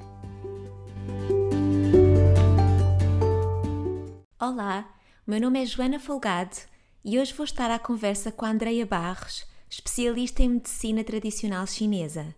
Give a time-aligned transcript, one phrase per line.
[4.41, 4.93] Olá,
[5.27, 6.57] meu nome é Joana Folgado
[7.05, 12.35] e hoje vou estar à conversa com a Andreia Barros, especialista em medicina tradicional chinesa,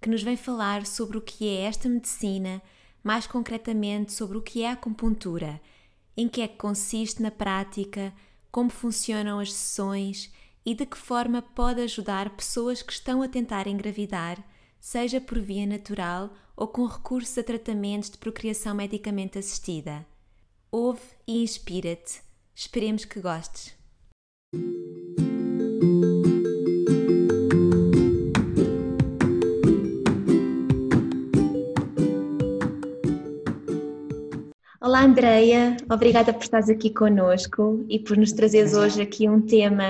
[0.00, 2.62] que nos vem falar sobre o que é esta medicina,
[3.02, 5.60] mais concretamente sobre o que é a acupuntura,
[6.18, 8.12] em que é que consiste na prática,
[8.50, 10.32] como funcionam as sessões
[10.66, 14.36] e de que forma pode ajudar pessoas que estão a tentar engravidar,
[14.80, 20.04] seja por via natural ou com recurso a tratamentos de procriação medicamente assistida.
[20.72, 22.20] Ouve e inspira-te.
[22.52, 23.72] Esperemos que gostes.
[34.98, 35.76] Olá, Andreia.
[35.88, 39.84] Obrigada por estares aqui conosco e por nos trazeres hoje aqui um tema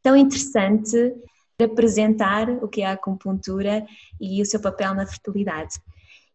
[0.00, 1.12] tão interessante
[1.56, 3.84] para apresentar o que é a acupuntura
[4.20, 5.74] e o seu papel na fertilidade.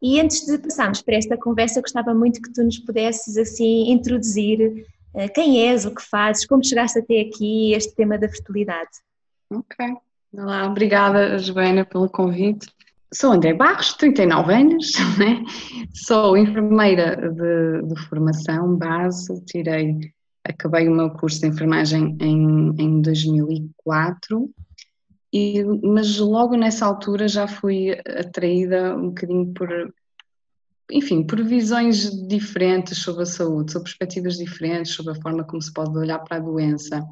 [0.01, 4.85] E antes de passarmos para esta conversa, gostava muito que tu nos pudesses assim introduzir
[5.13, 8.91] uh, quem és, o que fazes, como chegaste até aqui este tema da fertilidade.
[9.49, 9.77] Ok.
[10.33, 12.67] Olá, obrigada Joana pelo convite.
[13.13, 15.45] Sou André Barros, 39 anos, né?
[15.93, 20.11] sou enfermeira de, de, formação base, tirei,
[20.43, 24.49] acabei o meu curso de enfermagem em, em 2004
[25.31, 29.93] e, mas logo nessa altura já fui atraída um bocadinho por,
[30.91, 35.71] enfim, por visões diferentes sobre a saúde, sobre perspectivas diferentes, sobre a forma como se
[35.71, 37.03] pode olhar para a doença.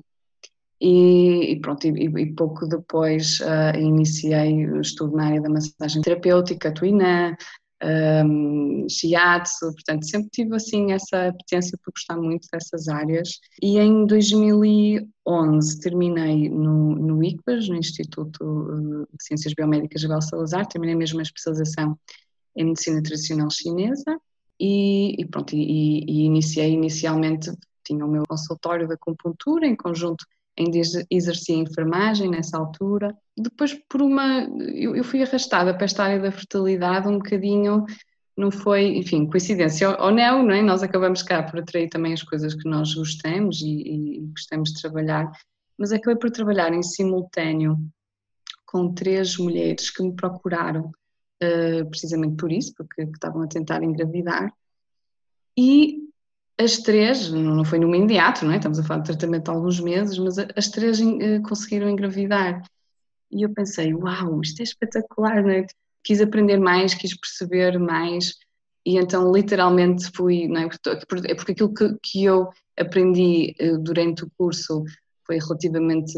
[0.82, 6.02] E, e pronto, e, e, pouco depois uh, iniciei o estudo na área da massagem
[6.02, 7.36] terapêutica, tuinã,
[8.26, 13.40] um, shiatsu, portanto sempre tive assim essa apetência por gostar muito dessas áreas.
[13.62, 20.96] E em 2011 terminei no, no ICBAS, no Instituto de Ciências Biomédicas Abel Salazar, terminei
[20.96, 21.96] mesmo a especialização
[22.56, 24.20] em Medicina Tradicional Chinesa
[24.60, 27.52] e, e pronto, e, e iniciei inicialmente,
[27.84, 30.26] tinha o meu consultório de acupuntura em conjunto
[30.58, 30.78] ainda
[31.10, 33.16] exercia enfermagem nessa altura.
[33.38, 34.44] Depois, por uma.
[34.74, 37.86] Eu, eu, fui arrastada para esta área da fertilidade um bocadinho,
[38.38, 40.62] não foi, enfim, coincidência ou não, não é?
[40.62, 44.82] Nós acabamos cá por atrair também as coisas que nós gostamos e, e gostamos de
[44.82, 45.32] trabalhar,
[45.78, 47.78] mas acabei por trabalhar em simultâneo
[48.66, 50.92] com três mulheres que me procuraram,
[51.44, 54.54] uh, precisamente por isso, porque estavam a tentar engravidar.
[55.58, 56.11] E
[56.64, 58.58] as três, não foi no imediato, não é?
[58.58, 62.64] Estamos a falar de tratamento há alguns meses, mas as três eh, conseguiram engravidar.
[63.32, 65.66] E eu pensei, uau, isto é espetacular, não é?
[66.04, 68.36] Quis aprender mais, quis perceber mais,
[68.86, 70.70] e então literalmente fui, não é?
[71.28, 74.84] É porque aquilo que, que eu aprendi eh, durante o curso
[75.26, 76.14] foi relativamente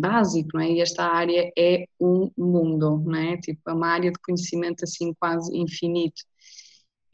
[0.00, 0.72] básico, não é?
[0.72, 3.36] E esta área é um mundo, não é?
[3.36, 6.22] Tipo, é uma área de conhecimento assim quase infinito.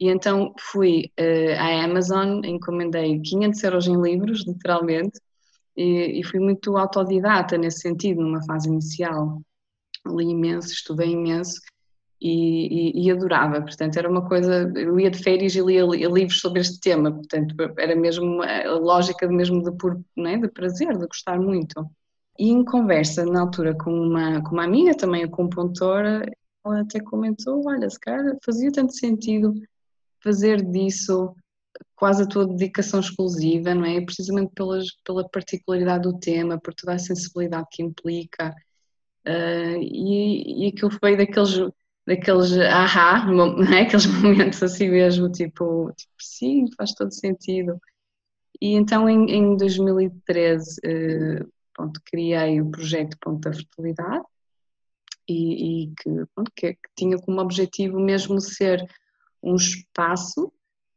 [0.01, 5.19] E então fui uh, à Amazon, encomendei 500 euros em livros, literalmente,
[5.77, 9.39] e, e, fui muito autodidata nesse sentido, numa fase inicial.
[10.07, 11.61] Li imenso, estudei imenso
[12.19, 13.61] e, e, e, adorava.
[13.61, 14.71] Portanto, era uma coisa.
[14.75, 19.27] Eu ia de férias e lia, livros sobre este tema, portanto, era mesmo a lógica
[19.27, 20.37] mesmo de, por, é?
[20.37, 21.87] de prazer, de gostar muito.
[22.39, 26.25] E em conversa, na altura, com uma, com uma amiga, também acupuntora,
[26.65, 29.53] ela até comentou: olha, se calhar fazia tanto sentido
[30.23, 31.35] fazer disso
[31.95, 34.01] quase a tua dedicação exclusiva, não é?
[34.01, 38.55] Precisamente pelas, pela particularidade do tema, por toda a sensibilidade que implica.
[39.25, 41.59] Uh, e, e aquilo foi daqueles,
[42.05, 43.25] daqueles ahá,
[43.73, 43.81] é?
[43.81, 47.79] aqueles momentos assim mesmo, tipo, tipo, sim, faz todo sentido.
[48.59, 54.25] E então em, em 2013 uh, pronto, criei o projeto Ponto da Fertilidade
[55.27, 58.85] e, e que, pronto, que, que tinha como objetivo mesmo ser
[59.43, 60.51] um espaço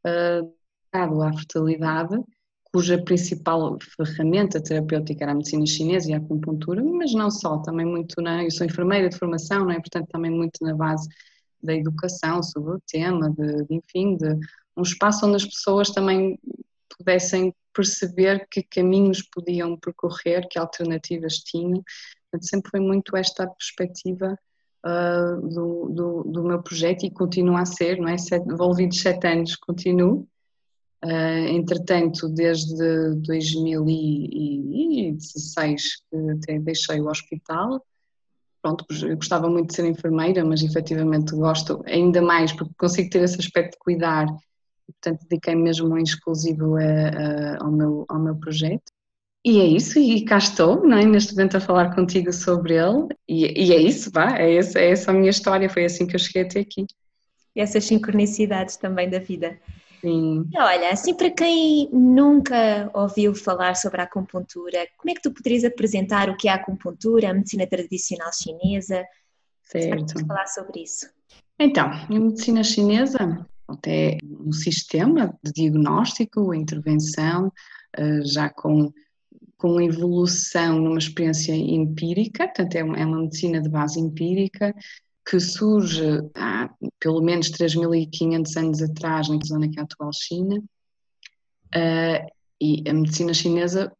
[0.05, 0.55] uh,
[0.91, 2.17] à fertilidade,
[2.71, 7.85] cuja principal ferramenta terapêutica era a medicina chinesa e a acupuntura, mas não só, também
[7.85, 8.43] muito na.
[8.43, 9.75] Eu sou enfermeira de formação, não é?
[9.75, 11.07] portanto, também muito na base
[11.63, 14.37] da educação sobre o tema, de, de enfim, de
[14.77, 16.37] um espaço onde as pessoas também
[16.97, 21.83] pudessem perceber que caminhos podiam percorrer, que alternativas tinham.
[22.29, 24.37] Portanto, sempre foi muito esta perspectiva
[24.85, 28.17] uh, do, do, do, meu projeto e continua a ser, não é?
[28.17, 30.27] Sete, envolvidos sete anos, continuo.
[31.03, 37.85] Uh, entretanto, desde 2016 que até deixei o hospital,
[38.61, 43.23] pronto, eu gostava muito de ser enfermeira, mas efetivamente gosto ainda mais porque consigo ter
[43.23, 44.27] esse aspecto de cuidar,
[44.87, 48.91] portanto dediquei mesmo em exclusivo a, a, ao, meu, ao meu projeto.
[49.45, 51.05] E é isso, e cá estou, não é?
[51.05, 54.89] neste momento a falar contigo sobre ele, e, e é isso, vá, é essa, é
[54.89, 56.87] essa a minha história, foi assim que eu cheguei até aqui.
[57.55, 59.59] E essas sincronicidades também da vida.
[60.01, 60.49] Sim.
[60.55, 65.63] Olha, assim para quem nunca ouviu falar sobre a acupuntura, como é que tu poderias
[65.63, 69.05] apresentar o que é a acupuntura, a medicina tradicional chinesa?
[69.61, 70.25] Certo.
[70.25, 71.07] falar sobre isso.
[71.59, 73.45] Então, a medicina chinesa
[73.85, 77.51] é um sistema de diagnóstico, intervenção,
[77.97, 78.91] eh, já com
[79.57, 84.73] com evolução numa experiência empírica, portanto é uma, é uma medicina de base empírica
[85.27, 86.69] que surge há
[86.99, 90.57] pelo menos 3.500 anos atrás na zona que é a atual China
[91.75, 92.31] uh,
[92.61, 93.91] e a medicina chinesa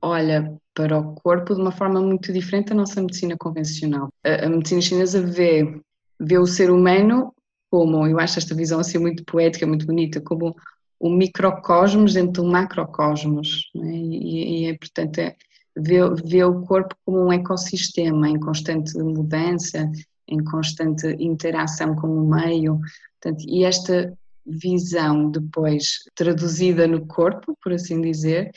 [0.00, 4.08] olha para o corpo de uma forma muito diferente da nossa medicina convencional.
[4.24, 5.80] A, a medicina chinesa vê,
[6.18, 7.34] vê o ser humano
[7.70, 10.56] como, eu acho esta visão assim muito poética, muito bonita, como
[11.00, 13.70] o microcosmos dentro do macrocosmos.
[13.74, 13.78] É?
[13.78, 15.34] E, e, é, portanto, é,
[15.74, 19.90] vê, vê o corpo como um ecossistema em constante mudança,
[20.28, 22.78] em constante interação com o meio.
[23.20, 24.12] Portanto, e esta
[24.46, 28.50] visão depois traduzida no corpo, por assim dizer,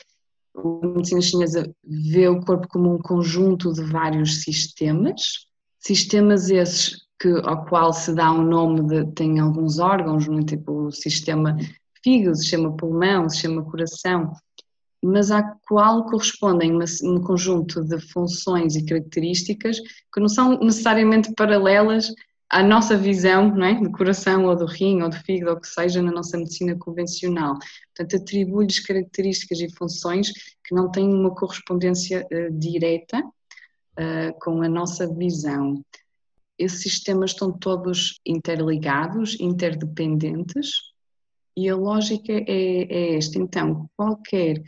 [0.55, 5.47] a medicina chinesa vê o corpo como um conjunto de vários sistemas,
[5.79, 10.91] sistemas esses que, ao qual se dá um nome de, tem alguns órgãos, tipo o
[10.91, 11.57] sistema
[12.03, 14.33] fígado, se chama pulmão, se chama coração,
[15.03, 16.71] mas à qual correspondem
[17.03, 19.77] um conjunto de funções e características
[20.13, 22.09] que não são necessariamente paralelas
[22.49, 23.73] à nossa visão não é?
[23.73, 27.57] do coração ou do rim ou do fígado ou que seja na nossa medicina convencional.
[27.95, 30.31] Portanto, atribui-lhes características e funções
[30.63, 35.83] que não têm uma correspondência uh, direta uh, com a nossa visão.
[36.57, 40.92] Esses sistemas estão todos interligados, interdependentes,
[41.55, 43.37] e a lógica é, é esta.
[43.37, 44.61] Então, qualquer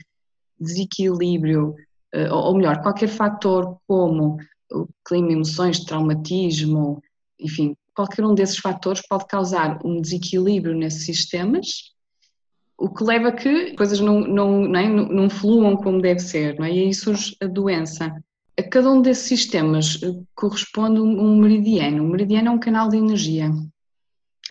[0.59, 1.75] desequilíbrio,
[2.13, 4.37] eh, ou melhor, qualquer fator como
[4.71, 7.01] o clima, emoções, traumatismo,
[7.39, 11.93] enfim, qualquer um desses fatores pode causar um desequilíbrio nesses sistemas,
[12.77, 14.87] o que leva a que coisas não, não, não, é?
[14.87, 16.71] não fluam como deve ser, não é?
[16.71, 18.13] e aí surge a doença.
[18.57, 22.03] A cada um desses sistemas eh, corresponde um meridiano.
[22.03, 23.51] O meridiano é um canal de energia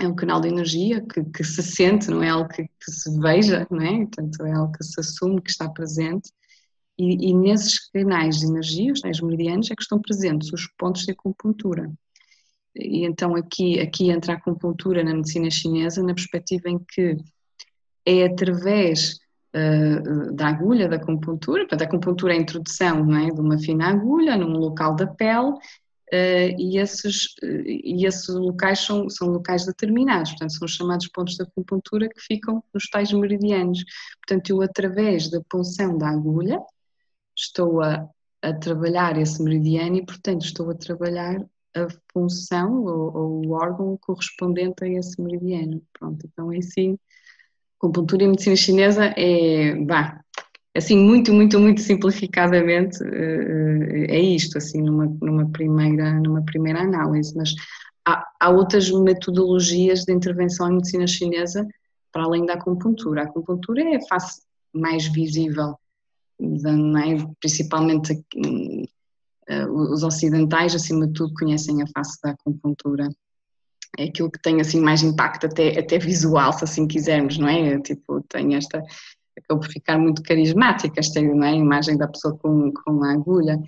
[0.01, 3.19] é um canal de energia que, que se sente, não é algo que, que, se
[3.21, 3.99] veja, não é?
[3.99, 6.31] Portanto, é algo que se assume que está presente.
[6.99, 11.03] E, e nesses canais de energia, os tais meridianos, é que estão presentes os pontos
[11.03, 11.91] de acupuntura.
[12.75, 17.17] E então aqui, aqui entra a acupuntura na medicina chinesa na perspectiva em que
[18.05, 19.19] é através
[19.55, 23.59] uh, da agulha da acupuntura, portanto a acupuntura é a introdução não é, de uma
[23.59, 25.55] fina agulha num local da pele
[26.13, 31.43] e, esses, uh, e esses locais são, são locais determinados, portanto, são chamados pontos de
[31.43, 33.85] acupuntura que ficam nos tais meridianos.
[34.27, 36.61] Portanto, eu, através da punção da agulha,
[37.37, 38.09] estou a,
[38.43, 41.45] a trabalhar esse meridiano e, portanto, estou a trabalhar
[41.75, 45.83] a função ou, ou o órgão correspondente a esse meridiano.
[45.99, 46.99] Pronto, então, é assim,
[47.79, 50.24] acupuntura e medicina chinesa é, bah,
[50.77, 57.35] assim muito, muito, muito simplificadamente eh, é isto, assim numa, numa, primeira, numa primeira análise,
[57.37, 57.55] mas
[58.05, 61.67] há, há outras metodologias de intervenção em medicina chinesa
[62.13, 63.23] para além da acupuntura.
[63.23, 65.77] A acupuntura é a face mais visível,
[66.41, 67.35] é?
[67.39, 68.25] principalmente
[69.49, 73.09] eh, os ocidentais, acima de tudo, conhecem a face da acupuntura.
[73.97, 77.81] É aquilo que tem assim mais impacto até, até visual, se assim quisermos, não é?
[77.81, 78.83] Tipo, tem esta
[79.45, 81.25] acabou por ficar muito carismática esta é?
[81.25, 83.61] a imagem da pessoa com, com a agulha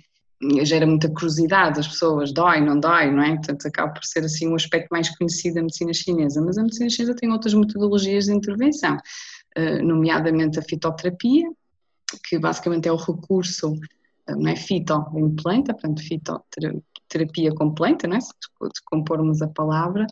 [0.63, 3.35] gera muita curiosidade, as pessoas dói, não dói, não é?
[3.35, 6.89] Portanto, acaba por ser assim um aspecto mais conhecido da medicina chinesa, mas a medicina
[6.89, 8.97] chinesa tem outras metodologias de intervenção,
[9.55, 11.49] eh, nomeadamente a fitoterapia,
[12.29, 13.73] que basicamente é o recurso,
[14.27, 18.21] eh, não é fito, em planta, portanto fitoterapia com planta, não é?
[18.21, 18.31] se
[18.85, 20.05] compormos a palavra,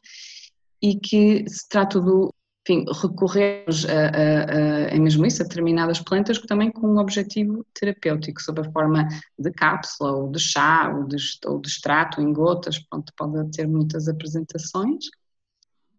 [0.81, 2.33] e que se trata do
[2.67, 8.41] enfim, recorremos a, a, a, mesmo isso, a determinadas plantas também com um objetivo terapêutico,
[8.41, 9.07] sob a forma
[9.37, 13.67] de cápsula, ou de chá, ou de, ou de extrato em gotas, pronto, pode ter
[13.67, 15.05] muitas apresentações.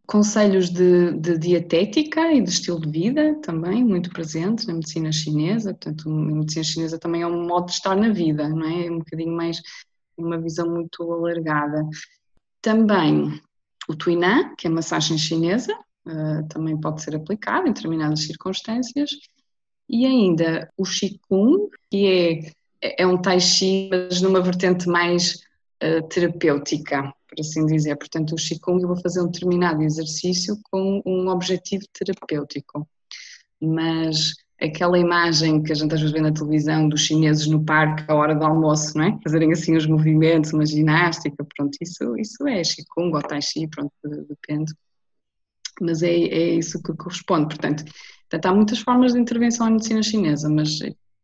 [0.06, 5.74] conselhos de, de, dietética e de estilo de vida também, muito presentes na medicina chinesa.
[5.74, 8.86] Portanto, a medicina chinesa também é um modo de estar na vida, não é?
[8.86, 9.60] É um bocadinho mais,
[10.16, 11.84] uma visão muito alargada.
[12.62, 13.40] Também
[13.88, 15.72] o Tuinan, que é massagem chinesa,
[16.06, 19.10] uh, também pode ser aplicado em determinadas circunstâncias.
[19.88, 25.40] E ainda o Qigong, que é, é um Tai Chi, mas numa vertente mais
[25.82, 27.96] uh, terapêutica por assim dizer.
[27.96, 32.88] Portanto, o Qigong eu vou fazer um determinado exercício com um objetivo terapêutico.
[33.60, 38.04] Mas aquela imagem que a gente às vezes vê na televisão dos chineses no parque
[38.08, 39.18] à hora do almoço, não é?
[39.22, 43.92] Fazerem assim os movimentos, uma ginástica, pronto, isso, isso é Qigong ou Tai Chi, pronto,
[44.28, 44.72] depende.
[45.80, 47.84] Mas é, é isso que corresponde, portanto,
[48.28, 50.78] portanto, há muitas formas de intervenção na medicina chinesa, mas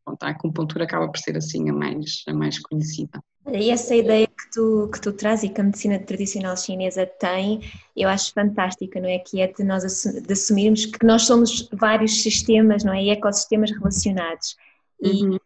[0.05, 3.23] pronto, a acupuntura acaba por ser assim a mais, a mais conhecida.
[3.51, 7.61] E essa ideia que tu, que tu traz e que a medicina tradicional chinesa tem,
[7.97, 9.19] eu acho fantástica, não é?
[9.19, 13.03] Que é de nós de assumirmos que nós somos vários sistemas, não é?
[13.03, 14.57] E ecossistemas relacionados.
[15.03, 15.39] Uhum.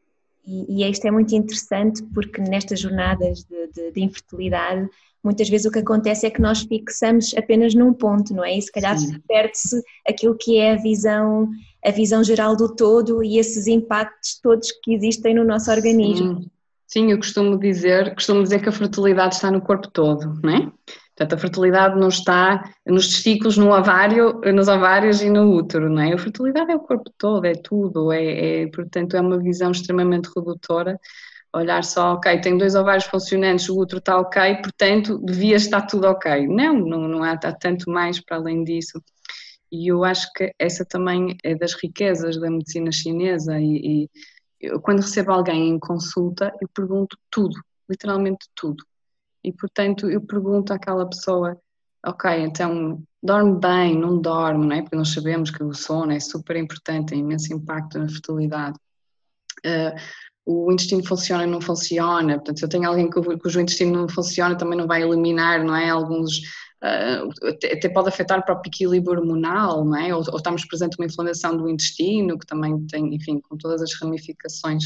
[0.47, 4.89] E, e, isto é muito interessante porque nestas jornadas de, de, de, infertilidade,
[5.27, 8.57] muitas vezes o que acontece é que nós fixamos apenas num ponto, não é?
[8.57, 11.51] E se calhar perde-se aquilo que é a visão,
[11.85, 16.43] a visão geral do todo e esses impactos todos que existem no nosso organismo.
[16.43, 16.51] Sim.
[16.87, 20.71] Sim, eu costumo dizer, costumo dizer que a fertilidade está no corpo todo, não é?
[21.17, 26.01] Portanto, a fertilidade não está nos testículos, no ovário, nos ovários e no útero, não
[26.01, 26.13] é?
[26.13, 30.29] A fertilidade é o corpo todo, é tudo, é, é portanto, é uma visão extremamente
[30.37, 31.01] redutora.
[31.55, 36.07] Olhar só, ok, tem dois ovários funcionantes, o útero está ok, portanto, devia estar tudo
[36.07, 36.47] ok.
[36.47, 39.03] Não, não, não há, há tanto mais para além disso.
[39.71, 44.11] E eu acho que essa também é das riquezas da medicina chinesa e, e
[44.61, 47.57] eu, quando recebo alguém em consulta, eu pergunto tudo,
[47.89, 48.85] literalmente tudo.
[49.45, 51.61] E, portanto, eu pergunto àquela pessoa,
[52.05, 54.83] ok, então, dorme bem, não dorme, não é?
[54.83, 58.79] Porque nós sabemos que o sono é super importante, tem imenso impacto na fertilidade.
[59.65, 59.95] Uh,
[60.47, 64.57] o intestino funciona ou não funciona, portanto, se eu tenho alguém cujo intestino não funciona,
[64.57, 65.91] também não vai eliminar, não é?
[65.91, 66.41] Alguns
[66.77, 70.15] Uh, até pode afetar o próprio equilíbrio hormonal, não é?
[70.15, 73.95] ou, ou estamos presente uma inflamação do intestino, que também tem, enfim, com todas as
[73.99, 74.85] ramificações,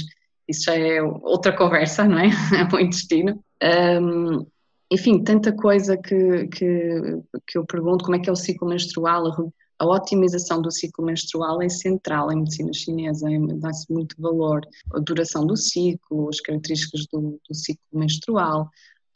[0.49, 2.31] isso já é outra conversa, não é?
[2.73, 3.43] o intestino.
[3.63, 4.47] Um,
[4.91, 9.53] enfim, tanta coisa que, que, que eu pergunto, como é que é o ciclo menstrual,
[9.81, 14.61] a, otimização do ciclo menstrual é central em medicina chinesa, é, dá-se muito valor,
[14.95, 18.69] a duração do ciclo, as características do, do ciclo menstrual,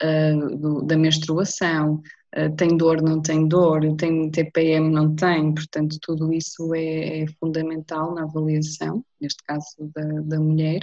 [0.03, 2.03] uh, do, da menstruação,
[2.37, 7.27] eh, tem dor, não tem dor, tem TPM, não tem, portanto, tudo isso é, é
[7.39, 10.81] fundamental na avaliação, neste caso da, da mulher,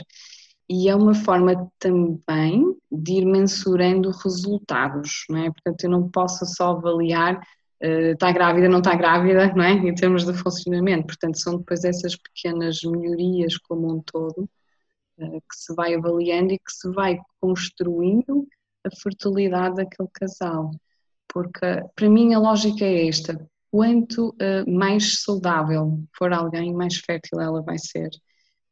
[0.69, 5.51] e é uma forma também de ir mensurando resultados, não é?
[5.51, 7.41] Portanto, eu não posso só avaliar uh,
[7.81, 9.71] está grávida, não está grávida, não é?
[9.71, 14.49] Em termos de funcionamento, portanto, são depois essas pequenas melhorias como um todo
[15.17, 18.47] uh, que se vai avaliando e que se vai construindo
[18.85, 20.71] a fertilidade daquele casal
[21.33, 27.39] porque para mim a lógica é esta: quanto uh, mais saudável for alguém, mais fértil
[27.39, 28.09] ela vai ser.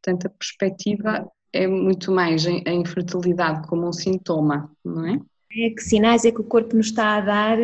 [0.01, 5.20] Portanto, a perspectiva é muito mais a infertilidade como um sintoma, não é?
[5.51, 7.58] É que sinais é que o corpo nos está a dar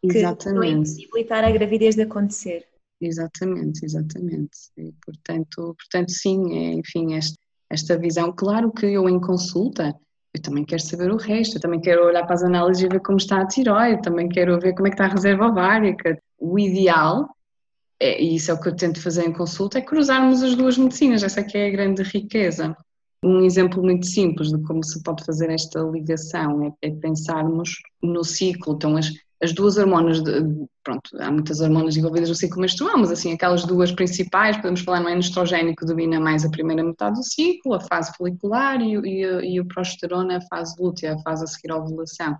[0.00, 0.90] que exatamente.
[0.90, 2.66] impossibilitar a gravidez de acontecer.
[3.00, 4.58] Exatamente, exatamente.
[4.76, 7.36] E, portanto, portanto, sim, é, enfim, esta,
[7.70, 8.32] esta visão.
[8.32, 9.94] Claro que eu em consulta
[10.32, 13.00] eu também quero saber o resto, eu também quero olhar para as análises e ver
[13.00, 16.20] como está a tiroide, também quero ver como é que está a reserva ovárica.
[16.38, 17.28] O ideal,
[17.98, 20.78] é, e isso é o que eu tento fazer em consulta, é cruzarmos as duas
[20.78, 22.76] medicinas, essa é que é a grande riqueza.
[23.24, 28.24] Um exemplo muito simples de como se pode fazer esta ligação é, é pensarmos no
[28.24, 30.42] ciclo, então as, as duas hormonas, de,
[30.84, 35.00] pronto, há muitas hormonas envolvidas no ciclo menstrual, mas assim, aquelas duas principais, podemos falar
[35.00, 38.96] no é estrogênio que domina mais a primeira metade do ciclo, a fase folicular e,
[38.96, 42.36] e, e o progesterona, a fase lútea, a fase a seguir à ovulação.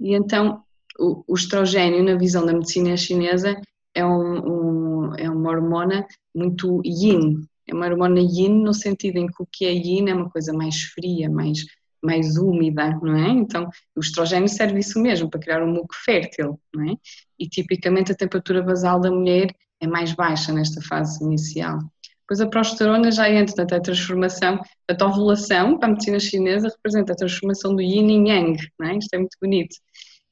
[0.00, 0.64] E então,
[0.98, 3.60] o, o estrogênio, na visão da medicina chinesa,
[3.94, 6.04] é, um, um, é uma hormona
[6.34, 10.14] muito yin, é uma hormona yin no sentido em que o que é yin é
[10.14, 11.64] uma coisa mais fria, mais
[12.02, 13.28] mais úmida, não é?
[13.30, 16.96] Então, o estrogênio serve isso mesmo, para criar um muco fértil, não é?
[17.38, 21.78] E tipicamente a temperatura basal da mulher é mais baixa nesta fase inicial.
[22.20, 27.12] Depois a progesterona já entra, portanto, a transformação, a ovulação, para a medicina chinesa, representa
[27.12, 28.96] a transformação do yin e yang, não é?
[28.96, 29.76] Isto é muito bonito.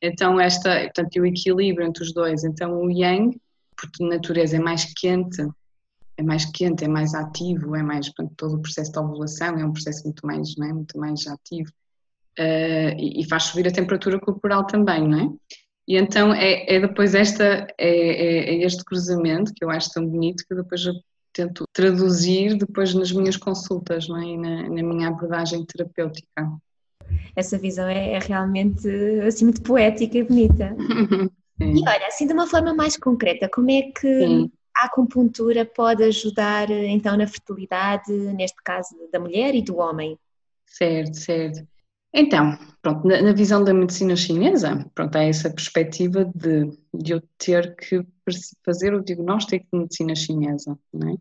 [0.01, 2.43] Então, esta, portanto, o equilíbrio entre os dois.
[2.43, 3.39] Então, o yang,
[3.77, 5.47] por natureza, é mais quente,
[6.21, 9.65] é mais quente, é mais ativo, é mais, portanto, todo o processo de ovulação é
[9.65, 10.73] um processo muito mais, não é?
[10.73, 11.71] muito mais ativo
[12.39, 15.31] uh, e, e, faz subir a temperatura corporal também, não é?
[15.89, 20.07] E então é, é depois esta, é, é, é, este cruzamento que eu acho tão
[20.07, 20.93] bonito que depois eu
[21.33, 24.25] tento traduzir depois nas minhas consultas não é?
[24.25, 26.29] e na, na minha abordagem terapêutica.
[27.35, 28.89] Essa visão é, é realmente
[29.27, 30.77] assim muito poética e bonita.
[31.59, 34.53] e olha, assim de uma forma mais concreta, como é que Sim.
[34.77, 40.19] A acupuntura pode ajudar então na fertilidade, neste caso da mulher e do homem?
[40.67, 41.67] Certo, certo.
[42.13, 47.23] Então, pronto, na, na, visão da medicina chinesa, pronto, há essa perspectiva de, de eu
[47.39, 48.05] ter que
[48.65, 51.15] fazer o diagnóstico de medicina chinesa, é?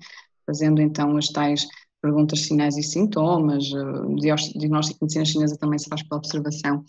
[0.45, 1.67] fazendo então as tais
[2.01, 3.71] perguntas, sinais e sintomas.
[3.71, 6.83] O diagnóstico de medicina chinesa também se faz pela observação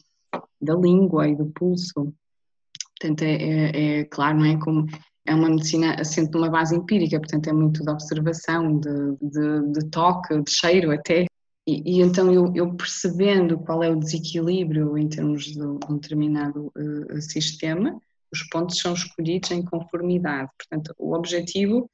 [0.61, 2.15] da língua e do pulso.
[2.99, 4.87] Portanto, é, é, é claro, não é como
[5.27, 9.91] é uma medicina assente numa base empírica, portanto é muito de observação, de, de, de
[9.91, 11.27] toque, de cheiro até,
[11.67, 16.73] e, e, então eu, eu, percebendo qual é o desequilíbrio em termos de um determinado
[16.77, 18.01] uh, sistema,
[18.33, 20.51] os pontos são escolhidos em conformidade.
[20.57, 21.89] Portanto, o objetivo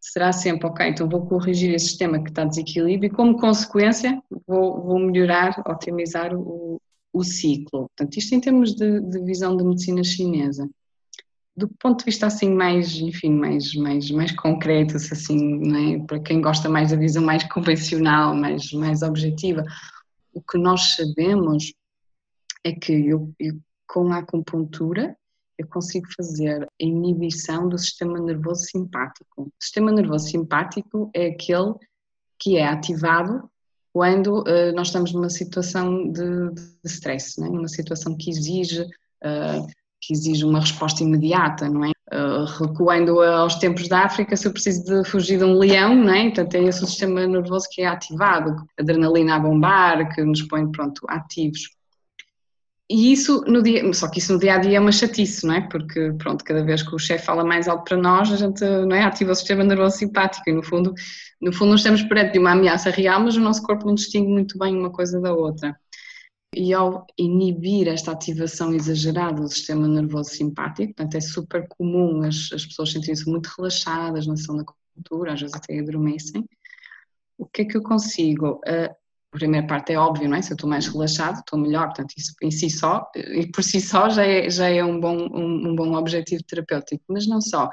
[0.00, 4.82] será sempre, ok, então vou corrigir esse sistema que está desequilíbrio e como consequência vou,
[4.82, 6.80] vou melhorar, otimizar o,
[7.12, 7.88] o ciclo.
[7.96, 10.68] Portanto, isto em termos de, de visão da medicina chinesa
[11.56, 16.04] do ponto de vista assim mais, enfim, mais, mais, mais concreto, assim, é?
[16.04, 19.64] para quem gosta mais da visão mais convencional, mais, mais objetiva,
[20.32, 21.72] o que nós sabemos
[22.64, 23.54] é que eu, eu,
[23.86, 25.16] com a acupuntura
[25.56, 29.42] eu consigo fazer a inibição do sistema nervoso simpático.
[29.42, 31.74] O sistema nervoso simpático é aquele
[32.38, 33.48] que é ativado
[33.92, 37.48] quando uh, nós estamos numa situação de, de stress, né?
[37.48, 39.66] uma situação que exige uh,
[40.06, 41.90] que exige uma resposta imediata, não é?
[42.12, 46.12] Uh, recuando aos tempos da África, se eu preciso de fugir de um leão, não
[46.12, 46.24] é?
[46.24, 51.00] Então tem esse sistema nervoso que é ativado, adrenalina a bombar, que nos põe, pronto,
[51.08, 51.62] ativos.
[52.88, 55.54] E isso no dia, só que isso no dia a dia é uma chatice, não
[55.54, 55.62] é?
[55.62, 58.94] Porque, pronto, cada vez que o chefe fala mais alto para nós, a gente, não
[58.94, 59.02] é?
[59.02, 60.92] Ativa o sistema nervoso simpático e no fundo,
[61.40, 64.58] no fundo estamos perante de uma ameaça real, mas o nosso corpo não distingue muito
[64.58, 65.74] bem uma coisa da outra.
[66.56, 72.50] E ao inibir esta ativação exagerada do sistema nervoso simpático, portanto é super comum as,
[72.52, 74.64] as pessoas sentirem-se muito relaxadas na ação da
[74.94, 76.44] cultura, às vezes até adormecem.
[77.36, 78.60] O que é que eu consigo?
[78.66, 78.94] Uh,
[79.32, 80.42] a primeira parte é óbvio, não é?
[80.42, 83.80] Se eu estou mais relaxado, estou melhor, portanto, isso em si só, e por si
[83.80, 87.68] só já é, já é um, bom, um, um bom objetivo terapêutico, mas não só.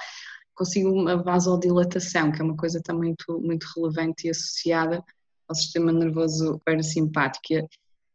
[0.55, 5.03] Consigo uma vasodilatação, que é uma coisa também muito, muito relevante e associada
[5.47, 7.67] ao sistema nervoso parasimpático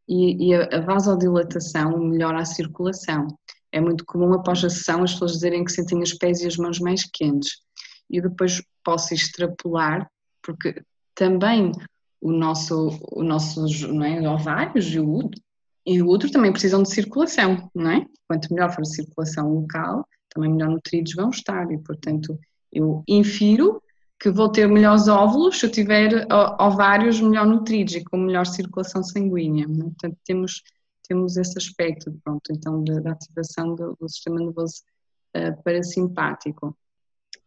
[0.07, 3.27] e, e a vasodilatação melhora a circulação.
[3.71, 6.57] É muito comum após a sessão as pessoas dizerem que sentem os pés e as
[6.57, 7.59] mãos mais quentes.
[8.09, 10.09] E depois posso extrapolar,
[10.41, 10.81] porque
[11.13, 11.71] também
[12.21, 15.29] o nosso, o nossos é, ovários e o
[15.85, 18.05] e o útero também precisam de circulação, não é?
[18.27, 22.37] Quanto melhor for a circulação local, também melhor nutridos vão estar e, portanto,
[22.73, 23.81] eu infiro
[24.19, 26.27] que vou ter melhores óvulos se eu tiver
[26.59, 29.67] ovários melhor nutridos e com melhor circulação sanguínea.
[29.67, 29.83] Né?
[29.83, 30.63] Portanto, temos,
[31.07, 34.81] temos esse aspecto, pronto, então, da, ativação do, do, sistema nervoso
[35.35, 36.75] uh, parasimpático.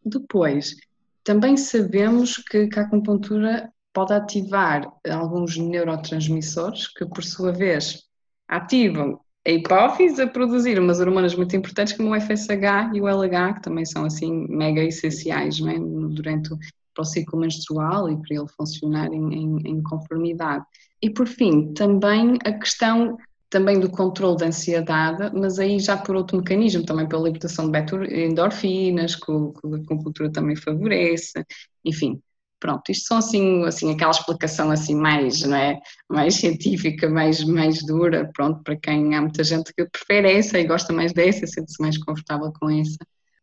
[0.03, 0.75] Depois,
[1.23, 8.03] também sabemos que, que a acupuntura pode ativar alguns neurotransmissores que, por sua vez,
[8.47, 13.55] ativam a hipófise a produzir umas hormonas muito importantes como o FSH e o LH,
[13.55, 15.79] que também são assim mega essenciais é?
[15.79, 16.59] durante o,
[16.93, 20.63] para o ciclo menstrual e para ele funcionar em, em, em, conformidade.
[21.01, 23.17] E por fim, também a questão
[23.49, 28.25] também do controle da ansiedade, mas aí já por outro mecanismo, também pela libertação de
[28.25, 31.45] endorfinas, que, a acupuntura também favorece,
[31.83, 32.21] enfim,
[32.61, 37.83] Pronto, isto são assim, assim aquela explicação assim mais, não é, mais científica, mais, mais
[37.83, 41.81] dura, pronto, para quem há muita gente que prefere essa e gosta mais dessa, sente-se
[41.81, 42.99] mais confortável com essa.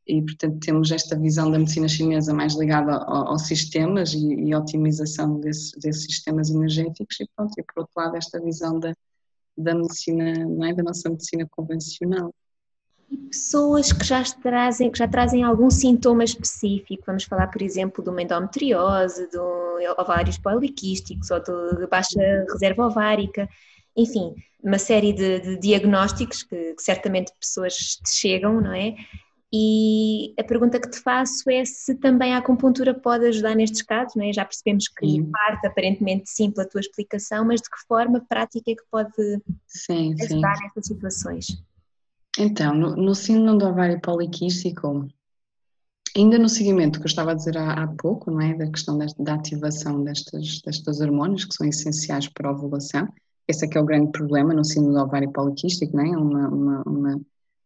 [0.06, 5.40] E, portanto, temos esta visão da medicina chinesa mais ligada aos sistemas e, e otimização
[5.40, 8.94] desses, desses sistemas energéticos, e pronto, e por outro lado, esta visão da,
[9.56, 12.32] da medicina, não é, da nossa medicina convencional
[13.16, 18.10] pessoas que já trazem, que já trazem algum sintoma específico, vamos falar, por exemplo, de
[18.10, 19.38] uma endometriose, de
[19.98, 23.48] ovários poliquísticos ou de baixa reserva ovárica,
[23.96, 28.94] enfim, uma série de, de diagnósticos que, que, certamente pessoas te chegam, não é?
[29.50, 34.14] E a pergunta que te faço é se também a acupuntura pode ajudar nestes casos,
[34.14, 34.32] não é?
[34.32, 35.30] Já percebemos que sim.
[35.30, 40.14] parte aparentemente sim pela tua explicação, mas de que forma prática é que pode sim,
[40.20, 40.64] ajudar sim.
[40.64, 41.46] nessas situações?
[42.38, 45.08] Então, no, no síndrome do ovário poliquístico,
[46.16, 48.54] ainda no seguimento que eu estava a dizer há, há pouco, não é?
[48.54, 53.08] Da questão desta, da ativação destas, destas hormonas que são essenciais para a ovulação,
[53.48, 56.16] esse é que é o grande problema no síndrome do ovário poliquístico, não é?
[56.16, 57.20] Uma, uma, uma,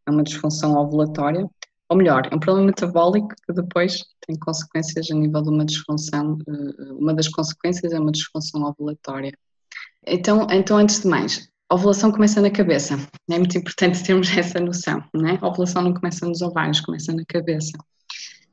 [0.06, 1.46] é uma disfunção ovulatória,
[1.90, 6.38] ou melhor, é um problema metabólico que depois tem consequências a nível de uma disfunção,
[6.48, 9.36] eh, uma das consequências é uma disfunção ovulatória.
[10.06, 12.98] Então, então antes de mais, a ovulação começa na cabeça,
[13.30, 15.38] é muito importante termos essa noção, né?
[15.40, 17.72] A ovulação não começa nos ovários, começa na cabeça.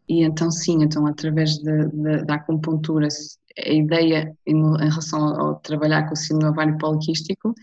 [0.08, 3.10] E então sim, então através de, de, da acupuntura,
[3.58, 7.54] a ideia em, em relação ao, ao trabalhar com o síndrome ovário poliquístico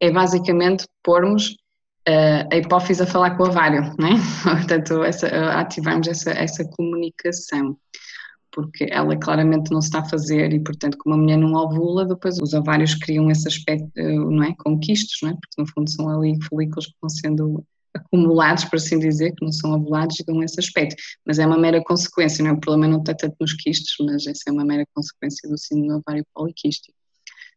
[0.00, 1.52] é basicamente pormos
[2.08, 4.10] uh, a hipófise a falar com o ovário, né?
[4.42, 7.78] Portanto, essa, uh, ativarmos essa, essa comunicação,
[8.56, 12.06] porque ela claramente não se está a fazer e, portanto, como a mulher não ovula,
[12.06, 14.54] depois os ovários criam esse aspecto, uh, não é?
[14.58, 15.32] Com quistos, não é?
[15.34, 17.62] Porque no fundo são ali folículos que vão sendo
[17.94, 20.96] acumulados, por assim dizer, que não são ovulados e dão esse aspecto.
[21.26, 22.54] Mas é uma mera consequência, não é?
[22.54, 26.00] O problema não está tanto nos quistos, mas essa é uma mera consequência do síndrome
[26.00, 26.96] ovário poliquístico.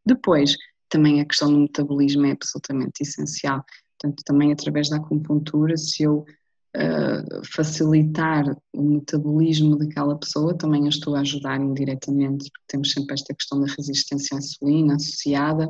[0.05, 0.57] Depois,
[0.89, 3.63] também a questão do metabolismo é absolutamente essencial.
[3.97, 6.25] Portanto, também através da acupuntura, se eu
[7.53, 13.33] facilitar o metabolismo daquela pessoa, também a estou a ajudar indiretamente, porque temos sempre esta
[13.33, 15.67] questão da resistência à insulina associada.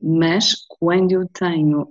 [0.00, 1.88] Mas quando eu tenho,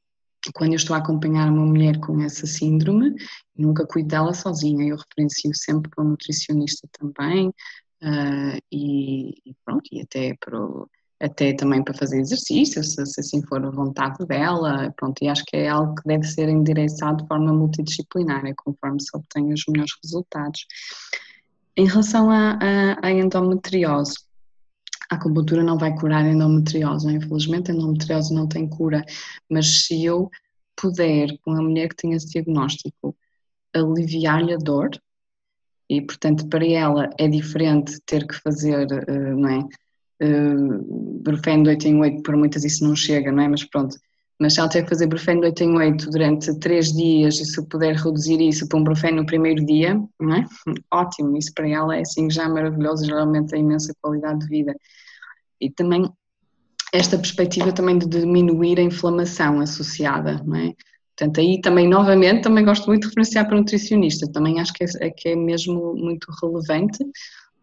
[0.54, 3.16] quando eu estou a acompanhar uma mulher com essa síndrome,
[3.56, 9.88] nunca cuido dela sozinha, eu referencio sempre para um nutricionista também, uh, e, e, pronto,
[9.92, 10.90] e até para o
[11.22, 15.44] até também para fazer exercício, se, se, assim for a vontade dela, pronto, e acho
[15.46, 19.64] que é algo que deve ser endereçado de forma multidisciplinar, é conforme se obtém os
[19.68, 20.66] melhores resultados.
[21.78, 22.58] Em relação à,
[23.12, 24.16] endometriose,
[25.12, 27.12] a acupuntura não vai curar a endometriose, é?
[27.12, 29.04] infelizmente a endometriose não tem cura,
[29.50, 30.30] mas se eu
[30.76, 33.16] puder, com a mulher que tem esse diagnóstico,
[33.74, 34.90] aliviar-lhe a dor,
[35.88, 39.68] e portanto para ela é diferente ter que fazer, eh, não é?
[40.22, 43.48] Uh, de 8 em 8, por muitas isso não chega, não é?
[43.48, 43.96] Mas pronto.
[44.40, 47.46] Mas se ela tem que fazer brufeno de 8 em 8 durante 3 dias e
[47.46, 50.46] se puder reduzir isso para um brufeno no primeiro dia, não é?
[50.92, 54.76] Ótimo, isso para ela é assim já maravilhoso, geralmente é imensa qualidade de vida.
[55.60, 56.10] E também
[56.94, 60.74] esta perspectiva também de diminuir a inflamação associada, não é?
[61.16, 64.88] Portanto, aí também, novamente, também gosto muito de referenciar para nutricionista, também acho que é,
[65.02, 66.98] é, que é mesmo muito relevante,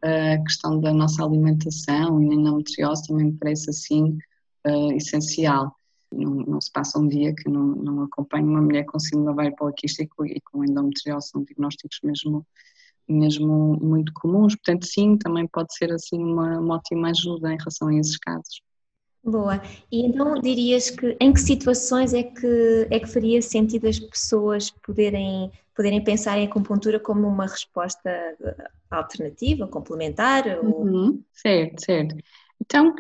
[0.03, 4.19] a questão da nossa alimentação e endometriose também me parece assim
[4.67, 5.75] uh, essencial.
[6.13, 10.41] Não, não, se passa um dia que não, não uma mulher com síndrome poliquístico e
[10.41, 12.47] com endometriose, são diagnósticos mesmo,
[13.07, 17.89] mesmo muito comuns, portanto sim, também pode ser assim uma, uma ótima ajuda em relação
[17.89, 18.63] a esses casos.
[19.24, 19.61] Boa.
[19.90, 24.70] E então dirias que em que situações é que, é que faria sentido as pessoas
[24.70, 28.11] poderem, poderem pensar em acupuntura como uma resposta
[28.90, 30.44] alternativa, complementar?
[30.62, 32.16] Uhum, certo, certo.
[32.61, 32.94] Então,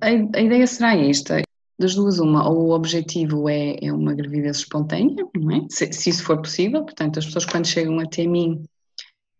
[0.00, 1.42] a, a, ideia será esta.
[1.76, 5.66] Das duas, uma, ou o objetivo é, é uma gravidez espontânea, não é?
[5.68, 8.64] Se, se, isso for possível, portanto, as pessoas quando chegam até mim,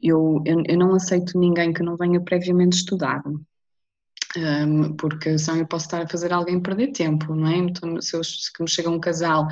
[0.03, 3.41] eu, eu, eu não aceito ninguém que não venha previamente estudado
[4.37, 7.57] um, porque senão eu posso estar a fazer alguém perder tempo, não é?
[7.57, 9.49] Então, se, eu, se me chega um casal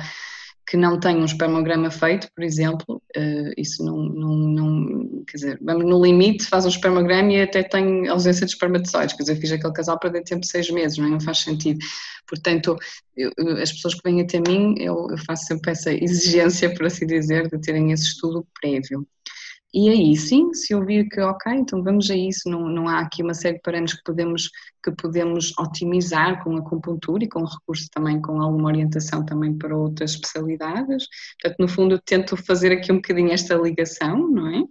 [0.65, 5.59] que não tem um espermograma feito, por exemplo, uh, isso não, não, não, quer dizer,
[5.61, 9.51] vamos no limite, faz um espermograma e até tem ausência de espermatozoides, quer dizer, fiz
[9.51, 11.09] aquele casal perder tempo seis meses, não, é?
[11.09, 11.79] não faz sentido.
[12.27, 12.77] Portanto,
[13.15, 17.05] eu, as pessoas que vêm até mim, eu, eu faço sempre essa exigência, por assim
[17.05, 19.05] dizer, de terem esse estudo prévio.
[19.73, 22.99] E aí sim, se eu vir que ok, então vamos a isso, não, não há
[22.99, 24.49] aqui uma série de parâmetros que podemos,
[24.83, 29.75] que podemos otimizar com a acupuntura e com recurso também com alguma orientação também para
[29.75, 31.07] outras especialidades.
[31.41, 34.63] Portanto, no fundo, eu tento fazer aqui um bocadinho esta ligação, não é?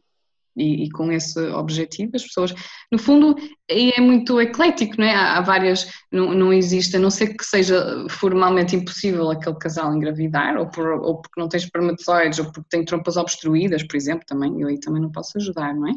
[0.56, 2.54] E, e, com esse objetivo as pessoas,
[2.90, 3.36] no fundo
[3.68, 5.14] é muito eclético, não é?
[5.14, 10.56] Há, várias, não, não existe, a não ser que seja formalmente impossível aquele casal engravidar,
[10.56, 14.60] ou, por, ou porque não tem espermatozoides, ou porque tem trompas obstruídas, por exemplo, também,
[14.60, 15.92] eu aí também não posso ajudar, não é?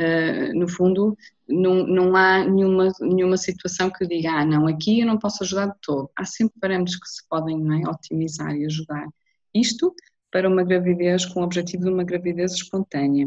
[0.00, 1.16] Uh, no fundo,
[1.48, 5.66] não, não há nenhuma, nenhuma situação que diga, ah, não, aqui eu não posso ajudar
[5.66, 6.08] de todo.
[6.14, 9.08] Há sempre parâmetros que se podem é, otimizar e ajudar.
[9.52, 9.92] Isto
[10.30, 13.26] para uma gravidez com o objetivo de uma gravidez espontânea.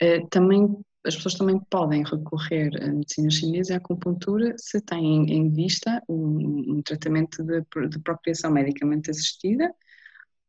[0.00, 0.76] Eh, também
[1.06, 6.02] as pessoas também podem recorrer à medicina chinesa e à acupuntura se têm em vista
[6.08, 9.72] um, um tratamento de, de, procriação medicamente assistida,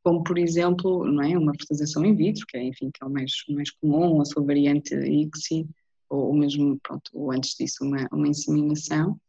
[0.01, 3.10] como por exemplo, não é, uma fertilização in vitro, que é, enfim, que é o
[3.10, 5.67] mais, mais comum, a sua variante ICSI,
[6.10, 9.19] ou, ou mesmo, pronto, ou antes disso, uma, uma inseminação,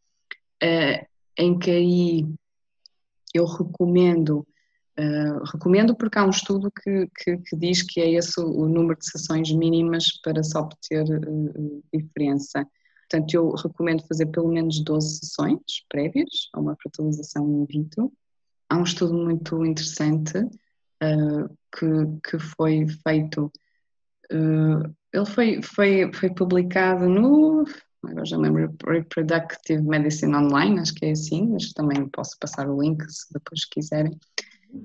[0.62, 2.26] uh, em que aí
[3.34, 4.46] eu recomendo
[4.98, 8.98] Uh, recomendo porque há um estudo que, que, que, diz que é esse o número
[8.98, 12.66] de sessões mínimas para se obter uh, diferença.
[13.08, 18.10] Portanto, eu recomendo fazer pelo menos 12 sessões prévias a uma fertilização in vitro.
[18.70, 23.52] Há um estudo muito interessante uh, que, que foi feito,
[24.30, 27.64] ele foi, foi, foi publicado no,
[28.02, 32.80] agora já lembro, Reproductive Medicine Online, acho que é assim, mas também posso passar o
[32.80, 34.18] link se depois quiserem.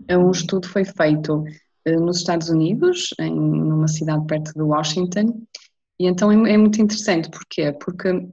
[0.07, 1.43] É um estudo foi feito
[1.87, 5.41] uh, nos Estados Unidos, em numa cidade perto de Washington,
[5.99, 7.71] e então é, é muito interessante, porquê?
[7.71, 8.27] Porque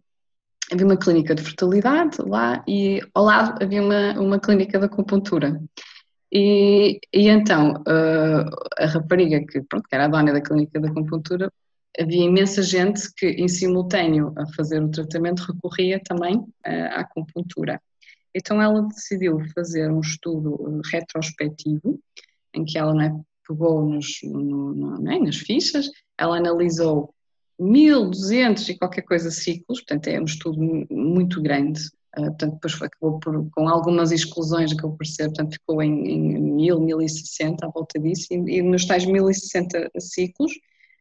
[0.72, 5.60] havia uma clínica de fertilidade lá e ao lado havia uma, uma clínica de acupuntura.
[6.32, 10.88] E, e então uh, a rapariga que, pronto, que era a dona da clínica de
[10.88, 11.50] acupuntura,
[11.98, 17.80] havia imensa gente que em simultâneo a fazer o tratamento recorria também uh, à acupuntura.
[18.34, 21.98] Então ela decidiu fazer um estudo retrospectivo
[22.54, 23.12] em que ela né,
[23.46, 27.14] pegou nos, no, no, né, nas fichas, ela analisou
[27.58, 30.60] 1200 e qualquer coisa ciclos, portanto é um estudo
[30.90, 31.80] muito grande,
[32.16, 36.40] uh, portanto depois acabou por, com algumas exclusões que eu percebo, portanto ficou em, em
[36.40, 40.52] 1000, 1060 à volta disso, e, e nos tais 1060 ciclos,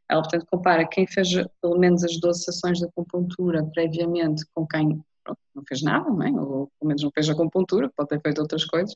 [0.10, 1.30] ela portanto compara quem fez
[1.62, 6.24] pelo menos as 12 sessões de acupuntura previamente com quem pronto, não fez nada, não
[6.24, 6.32] é?
[6.32, 8.96] ou pelo menos não fez acupuntura, pode ter feito outras coisas,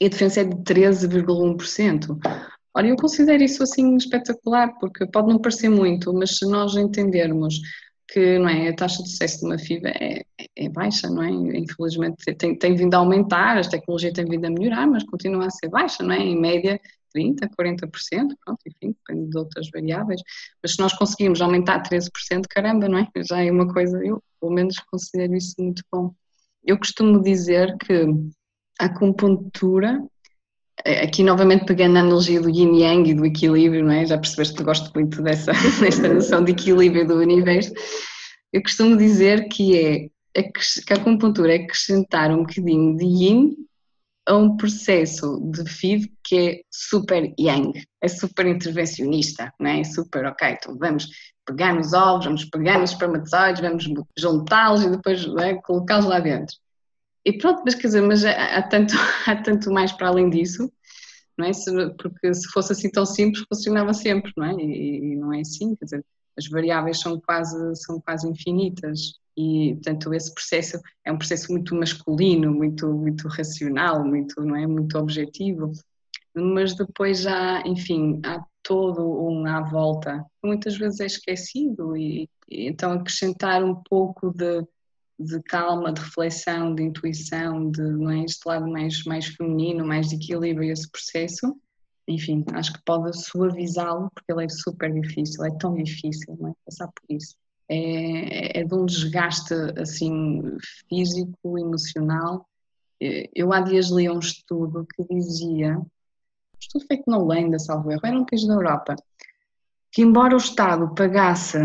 [0.00, 2.18] e a diferença é de 13,1%.
[2.74, 7.60] Ora, eu considero isso assim espetacular, porque pode não parecer muito, mas se nós entendermos
[8.08, 10.24] que não é, a taxa de sucesso de uma FIV é,
[10.56, 11.30] é baixa, não é?
[11.30, 15.50] Infelizmente tem, tem, vindo a aumentar, a tecnologia tem vindo a melhorar, mas continua a
[15.50, 16.18] ser baixa, não é?
[16.18, 16.80] Em média
[17.16, 17.88] 30%, 40%,
[18.44, 20.20] pronto, enfim, depende de outras variáveis,
[20.62, 22.10] mas se nós conseguimos aumentar 13%,
[22.48, 23.08] caramba, não é?
[23.22, 26.14] Já é uma coisa, eu pelo menos considero isso muito bom.
[26.64, 28.06] Eu costumo dizer que
[28.78, 30.02] a acupuntura
[30.84, 34.06] é, aqui novamente pegando a analogia do yin yang e do equilíbrio, não é?
[34.06, 37.72] Já percebeste que gosto muito dessa, desta noção de equilíbrio do universo.
[38.52, 43.56] Eu costumo dizer que é, é que a acupuntura é acrescentar um bocadinho de yin
[44.26, 49.80] a um processo de feed que é super yang, é super intervencionista, é?
[49.80, 51.08] é super, ok, então vamos
[51.46, 53.84] pegar nos ovos, vamos pegar nos espermatozoides, vamos
[54.16, 55.54] juntá-los e depois é?
[55.54, 56.56] colocá-los lá dentro.
[57.24, 58.94] E pronto, mas quer dizer, mas há tanto,
[59.26, 60.70] há tanto mais para além disso,
[61.36, 61.52] não é?
[61.52, 64.52] Se, porque se fosse assim tão simples, funcionava sempre, não é?
[64.54, 66.04] E, e, não é assim, quer dizer,
[66.38, 71.74] as variáveis são quase, são quase infinitas e, portanto, esse processo é um processo muito
[71.74, 74.66] masculino, muito, muito racional, muito, não é?
[74.66, 75.72] Muito objetivo,
[76.34, 82.28] mas depois já, enfim, há todo um à volta, que muitas vezes é esquecido e,
[82.48, 84.64] e então acrescentar um pouco de
[85.22, 90.08] de calma, de reflexão, de intuição, de não é, este lado mais, mais feminino, mais
[90.08, 91.54] de equilíbrio esse processo,
[92.08, 96.52] enfim, acho que pode suavizá-lo, porque ele é super difícil, é tão difícil não é?
[96.64, 97.36] passar por isso.
[97.72, 100.42] É, é de um desgaste assim
[100.88, 102.44] físico, emocional.
[103.00, 105.86] Eu há dias li um estudo que dizia, um
[106.60, 108.96] estudo feito na Holanda, salvo erro, era um país da Europa,
[109.92, 111.58] que embora o Estado pagasse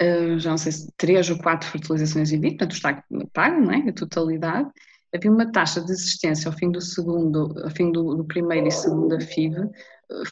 [0.00, 3.72] uh, já não sei se três ou quatro fertilizações em vitro, portanto está pago, não
[3.72, 3.88] é?
[3.88, 4.70] A totalidade.
[5.14, 8.70] Havia uma taxa de existência ao fim do segundo, ao fim do, do primeiro e
[8.72, 9.70] segundo FIV,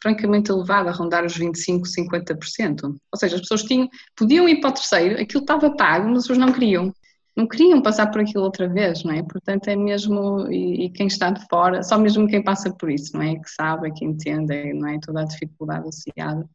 [0.02, 2.84] francamente elevada, a rondar os 25, 50%.
[2.84, 6.22] Ou seja, as pessoas tinham, podiam ir para o terceiro, aquilo estava pago, mas as
[6.24, 6.92] pessoas não queriam.
[7.34, 9.22] Não queriam passar por aquilo outra vez, não é?
[9.22, 13.16] Portanto, é mesmo, e, e quem está de fora, só mesmo quem passa por isso,
[13.16, 13.36] não é?
[13.36, 14.98] Que sabe, que entende, não é?
[15.00, 16.46] Toda a dificuldade associada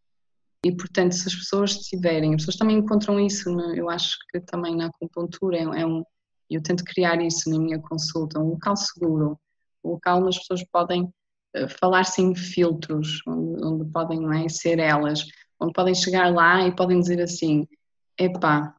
[0.63, 4.75] e, portanto, se as pessoas tiverem, as pessoas também encontram isso, eu acho que também
[4.75, 6.03] na acupuntura é, é um,
[6.49, 9.39] eu tento criar isso na minha consulta, um local seguro,
[9.83, 11.09] um local onde as pessoas podem
[11.79, 15.25] falar sem filtros, onde, onde podem é, ser elas,
[15.59, 17.67] onde podem chegar lá e podem dizer assim:
[18.17, 18.75] epá,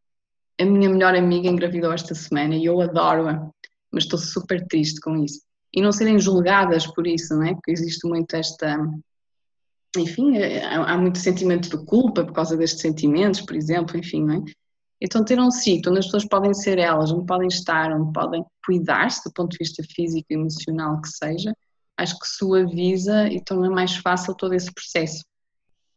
[0.61, 3.49] a minha melhor amiga engravidou esta semana e eu adoro-a,
[3.91, 5.41] mas estou super triste com isso.
[5.75, 7.55] E não serem julgadas por isso, não é?
[7.55, 8.79] Porque existe muito esta
[9.97, 14.35] enfim, é, há, muito sentimento de culpa por causa destes sentimentos, por exemplo, enfim, não
[14.35, 14.43] é?
[15.01, 18.45] Então ter um sítio onde as pessoas podem ser elas, onde podem estar, onde podem
[18.64, 21.55] cuidar-se do ponto de vista físico e emocional que seja,
[21.99, 25.25] acho que suaviza e torna mais fácil todo esse processo.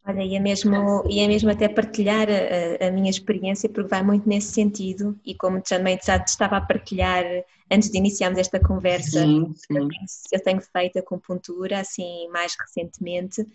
[0.04, 4.02] Olha, e é mesmo, e é mesmo até partilhar a, a, minha experiência, porque vai
[4.02, 7.24] muito nesse sentido, e como também já estava a partilhar
[7.72, 9.78] antes de iniciarmos esta conversa, sim, sim.
[9.78, 13.46] Eu, tenho, eu tenho feito acupuntura, assim, mais recentemente,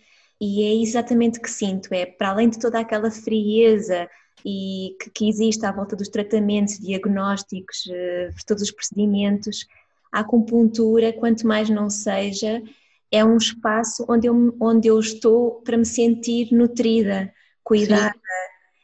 [0.41, 4.09] e é exatamente o que sinto, é para além de toda aquela frieza
[4.45, 9.67] e que, que existe à volta dos tratamentos, diagnósticos, eh, todos os procedimentos,
[10.17, 12.63] a acupuntura, quanto mais não seja,
[13.11, 17.31] é um espaço onde eu, onde eu estou para me sentir nutrida,
[17.63, 18.15] cuidada.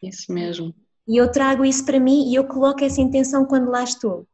[0.00, 0.74] Sim, isso mesmo.
[1.08, 4.26] E eu trago isso para mim e eu coloco essa intenção quando lá estou.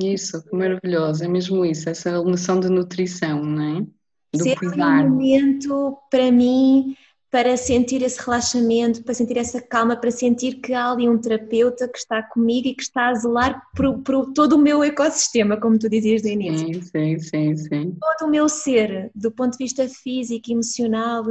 [0.00, 3.86] Isso, que maravilhoso, é mesmo isso, essa noção de nutrição, não é?
[4.34, 5.04] do Ser cuidar.
[5.04, 6.96] um momento para mim
[7.36, 11.86] para sentir esse relaxamento, para sentir essa calma, para sentir que há ali um terapeuta
[11.86, 15.78] que está comigo e que está a zelar por, por todo o meu ecossistema, como
[15.78, 16.66] tu dizias no início.
[16.66, 17.96] Sim, sim, sim, sim.
[18.00, 21.24] Todo o meu ser, do ponto de vista físico, emocional,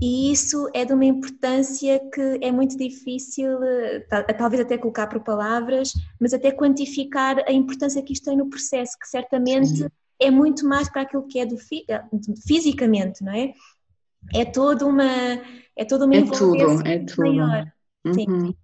[0.00, 3.58] e isso é de uma importância que é muito difícil,
[4.38, 8.96] talvez até colocar por palavras, mas até quantificar a importância que isto tem no processo,
[8.96, 9.88] que certamente sim.
[10.20, 11.56] é muito mais para aquilo que é do,
[12.46, 13.52] fisicamente, não é?
[14.34, 15.04] É toda uma
[15.76, 17.34] é toda uma é tudo, é tudo.
[17.34, 17.72] maior.
[18.04, 18.14] Uhum.
[18.14, 18.54] Sim.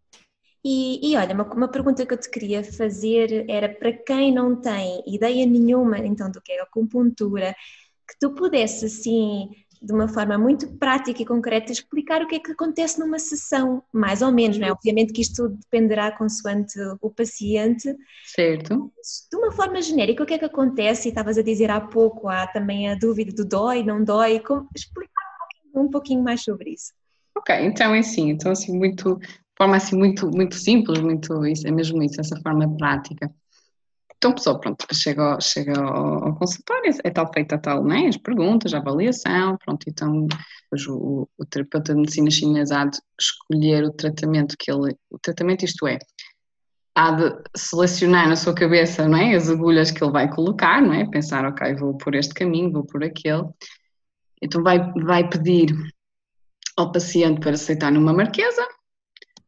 [0.65, 4.61] E, e, olha, uma, uma, pergunta que eu te queria fazer era para quem não
[4.61, 7.55] tem ideia nenhuma então do que é a acupuntura,
[8.07, 12.39] que tu pudesse assim, de uma forma muito prática e concreta, explicar o que é
[12.41, 14.73] que acontece numa sessão, mais ou menos, não é?
[14.73, 17.95] Obviamente que isto dependerá consoante o paciente.
[18.25, 18.93] Certo.
[19.31, 21.09] De uma forma genérica, o que é que acontece?
[21.09, 24.69] E estavas a dizer há pouco, há também a dúvida do dói, não dói, como,
[24.75, 25.08] explicar
[25.81, 26.93] um pouquinho mais sobre isso.
[27.37, 31.71] Ok, então é assim, então assim muito, de forma assim muito, muito simples, muito é
[31.71, 33.33] mesmo isso, essa forma prática.
[34.19, 38.09] Então, a pessoa, pronto, chega, chega ao, consultório, é tal feita tal, né?
[38.09, 40.27] As perguntas, a avaliação, pronto, então
[40.89, 45.65] o, o, terapeuta de medicina chinesa há de escolher o tratamento que ele, o tratamento
[45.65, 45.99] isto é,
[46.97, 49.37] há de selecionar na sua cabeça, não é?
[49.37, 51.09] As agulhas que ele vai colocar, não é?
[51.09, 53.45] Pensar, ok, vou por este caminho, vou por aquele,
[54.43, 55.75] então vai, vai pedir
[56.77, 58.63] ao paciente para aceitar numa marquesa,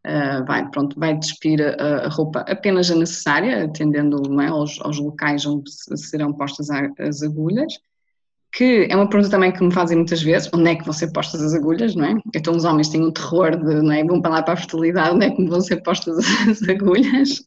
[0.07, 4.99] uh, vai, pronto, vai despir a, a, roupa apenas a necessária, atendendo é, aos, aos,
[4.99, 7.73] locais onde serão postas as agulhas,
[8.53, 11.13] que é uma pergunta também que me fazem muitas vezes, onde é que vão ser
[11.13, 12.15] postas as agulhas, não é?
[12.35, 14.03] Então os homens têm um terror de, não é?
[14.03, 17.45] Vão para lá para a fertilidade, onde é que vão ser postas as agulhas?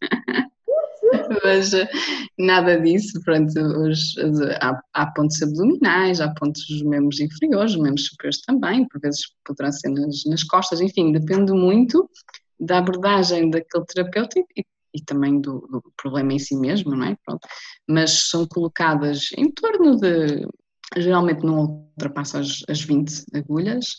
[1.43, 1.89] mas eh,
[2.37, 4.15] nada disso, pronto, os,
[4.61, 9.71] há, há, pontos abdominais, há pontos dos membros inferiores, membros superiores também, por vezes poderá
[9.71, 12.09] ser nas, nas costas, enfim, depende muito
[12.59, 17.17] da abordagem daquele terapeuta e, e também do, do, problema em si mesmo, não é?
[17.25, 17.47] Pronto.
[17.87, 20.47] Mas são colocadas em torno de,
[20.97, 21.59] geralmente não
[21.95, 23.97] ultrapassa as, as 20 agulhas,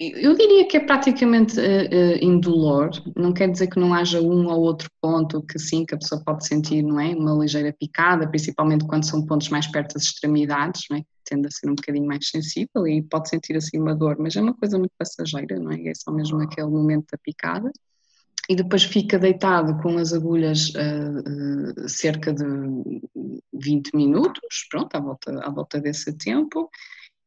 [0.00, 4.46] eu diria que é praticamente uh, uh, indolor, não quer dizer que não haja um
[4.46, 7.08] ou outro ponto que sim, que a pessoa pode sentir, não é?
[7.16, 11.02] Uma ligeira picada, principalmente quando são pontos mais perto das extremidades, não é?
[11.24, 14.40] Tende a ser um bocadinho mais sensível e pode sentir assim uma dor, mas é
[14.40, 15.88] uma coisa muito passageira, não é?
[15.88, 17.72] É só mesmo aquele momento da picada.
[18.48, 22.44] E depois fica deitado com as agulhas uh, cerca de
[23.52, 26.70] 20 minutos, pronto, à volta, à volta desse tempo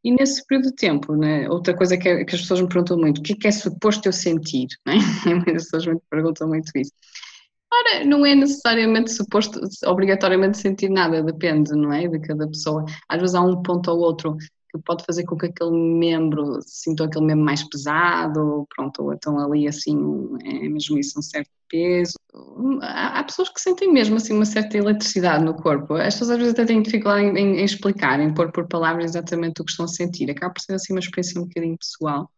[0.04, 2.98] e nesse período de tempo, né, outra coisa que, é, que, as pessoas me perguntam
[2.98, 4.68] muito, o que é, que é suposto eu sentir?
[4.86, 4.96] Né?
[5.26, 6.92] Muitas pessoas me perguntam muito isso.
[7.74, 12.86] Ora, não é necessariamente suposto, obrigatoriamente sentir nada, depende, não é, de cada pessoa.
[13.08, 14.38] Às vezes há um ponto ou outro
[14.72, 19.38] que pode fazer com que aquele membro sinta aquele membro mais pesado, pronto, ou então
[19.40, 19.98] ali assim,
[20.44, 22.14] é mesmo isso, um certo peso.
[22.82, 25.96] Há, pessoas que sentem mesmo assim uma certa eletricidade no corpo.
[25.96, 29.12] As pessoas às vezes até têm dificuldade em, em, em explicar, em pôr por palavras
[29.12, 30.30] exatamente o que estão a sentir.
[30.32, 32.30] Acaba por ser assim uma experiência um bocadinho pessoal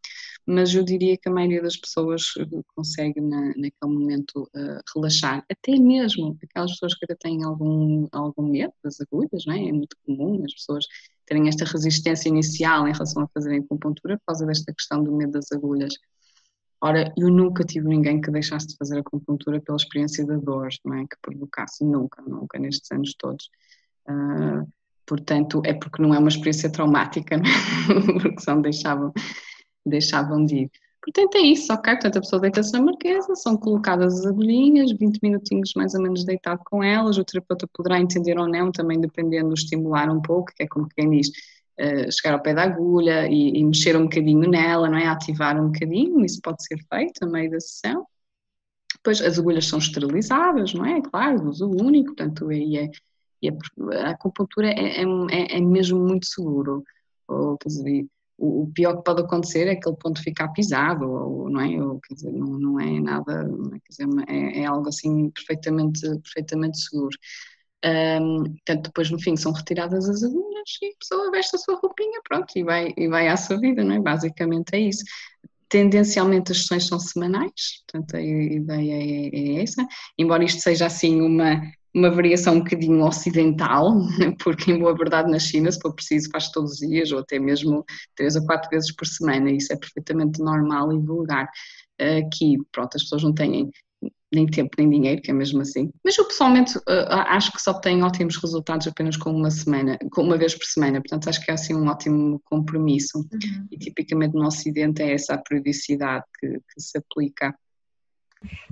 [0.45, 5.43] mas eu diria que a maioria das pessoas eh, consegue na, naquele momento uh, relaxar,
[5.49, 9.69] até mesmo aquelas pessoas que ainda têm algum, algum medo das agulhas, não é?
[9.69, 10.85] é muito comum as pessoas
[11.33, 15.31] terem esta resistência inicial em relação a fazerem acupuntura por causa desta questão do medo
[15.31, 15.95] das agulhas.
[16.79, 20.95] Ora, eu nunca tive ninguém que deixasse de fazer acupuntura pela experiência da dor, não
[20.95, 21.03] é?
[21.03, 23.49] Que provocasse, nunca, nunca, nestes anos todos.
[24.07, 24.67] Uh,
[25.05, 28.19] portanto, é porque não é uma experiência traumática, não é?
[28.21, 29.11] porque só deixavam,
[29.85, 30.71] deixavam de ir.
[31.03, 31.93] Portanto, é isso, ok?
[31.93, 36.23] Portanto, a pessoa deita-se na marquesa, são colocadas as agulhinhas, 20 minutinhos mais ou menos
[36.23, 40.63] deitado com elas, o terapeuta poderá entender ou não, também dependendo, estimular um pouco, que
[40.63, 44.49] é como quem diz, uh, chegar ao pé da agulha e, e, mexer um bocadinho
[44.49, 45.05] nela, não é?
[45.07, 48.07] Ativar um bocadinho, isso pode ser feito a meio da sessão.
[48.95, 51.01] Depois as agulhas são esterilizadas, não é?
[51.01, 52.89] Claro, uso único, portanto, aí é,
[53.43, 53.49] é,
[54.05, 56.83] a acupuntura é, é, é, é mesmo muito seguro.
[57.27, 58.07] Ou, quer dizer,
[58.43, 61.81] o, pior que pode acontecer é aquele ponto ficar pisado, ou, não é?
[61.81, 63.49] Ou, dizer, não, não é nada,
[63.83, 67.17] quer dizer, é, é algo assim perfeitamente, perfeitamente seguro.
[67.85, 71.75] Um, portanto, depois no fim são retiradas as agulhas e a pessoa veste a sua
[71.75, 73.99] roupinha, pronto, e vai, e vai à sua vida, não é?
[73.99, 75.03] Basicamente é isso.
[75.69, 79.85] Tendencialmente as sessões são semanais, portanto a ideia é, é essa,
[80.17, 81.61] embora isto seja assim uma,
[81.93, 83.93] uma variação um bocadinho ocidental,
[84.43, 87.39] porque em boa verdade na China, se for preciso, faz todos os dias ou até
[87.39, 87.85] mesmo
[88.15, 91.49] três ou quatro vezes por semana, isso é perfeitamente normal e vulgar.
[91.99, 93.69] Aqui, pronto, as pessoas não têm
[94.33, 95.91] nem tempo nem dinheiro, que é mesmo assim.
[96.03, 100.37] Mas eu pessoalmente acho que só tem ótimos resultados apenas com uma semana, com uma
[100.37, 103.67] vez por semana, portanto acho que é assim um ótimo compromisso uhum.
[103.71, 107.55] e tipicamente no Ocidente é essa a periodicidade que, que se aplica.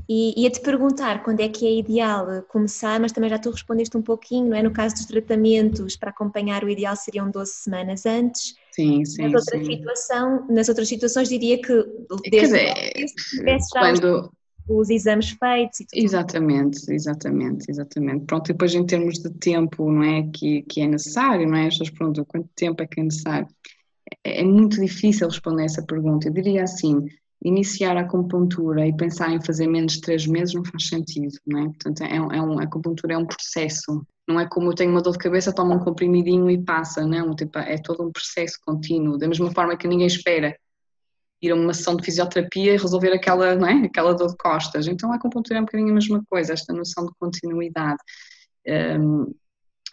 [0.10, 4.02] E ia-te perguntar quando é que é ideal começar, mas também já tu respondeste um
[4.02, 4.64] pouquinho, não é?
[4.64, 8.56] No caso dos tratamentos, para acompanhar o ideal seriam 12 semanas antes.
[8.72, 9.24] Sim, sim.
[9.24, 9.78] Nas outras, sim.
[9.78, 11.74] Situação, nas outras situações diria que
[12.30, 14.32] desde Quer dizer, quando...
[14.68, 16.04] os, os, exames feitos e tudo.
[16.04, 18.26] Exatamente, exatamente, exatamente.
[18.26, 20.30] Pronto, e depois em termos de tempo, não é?
[20.34, 21.68] Que, que é necessário, não é?
[21.68, 23.48] As pessoas perguntam quanto tempo é que é necessário.
[24.24, 26.28] É, é muito difícil responder essa pergunta.
[26.28, 27.06] Eu diria assim,
[27.44, 31.60] iniciar a acupuntura e pensar em fazer menos de três meses não faz sentido, não
[31.60, 31.64] é?
[31.66, 35.02] Portanto, é, é um, a acupuntura é um processo, não é como eu tenho uma
[35.02, 39.18] dor de cabeça, tomo um comprimidinho e passa, não, tipo, é todo um processo contínuo,
[39.18, 40.56] da mesma forma que ninguém espera
[41.42, 43.86] ir a uma sessão de fisioterapia e resolver aquela, não é?
[43.86, 44.88] aquela dor de costas.
[44.88, 47.98] Então a acupuntura é um bocadinho a mesma coisa, esta noção de continuidade.
[48.68, 49.34] Um,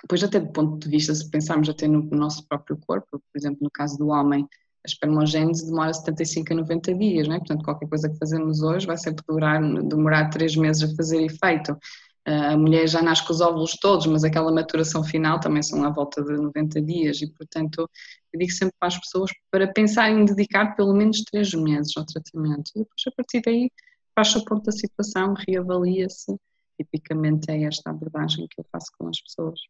[0.03, 3.59] depois até do ponto de vista, se pensarmos até no nosso próprio corpo, por exemplo,
[3.63, 4.47] no caso do homem,
[4.85, 7.39] a espermogênese demora 75 a 90 dias, não é?
[7.39, 11.77] Portanto, qualquer coisa que fazemos hoje vai sempre durar, demorar 3 meses a fazer efeito.
[12.25, 15.91] A mulher já nasce com os óvulos todos, mas aquela maturação final também são à
[15.91, 17.89] volta de 90 dias e, portanto,
[18.33, 22.05] eu digo sempre para as pessoas para pensar em dedicar pelo menos 3 meses ao
[22.05, 22.71] tratamento.
[22.77, 23.71] E depois, a partir daí,
[24.15, 26.37] faz-se o ponto da situação, reavalia-se.
[26.77, 29.61] Tipicamente é esta abordagem que eu faço com as pessoas.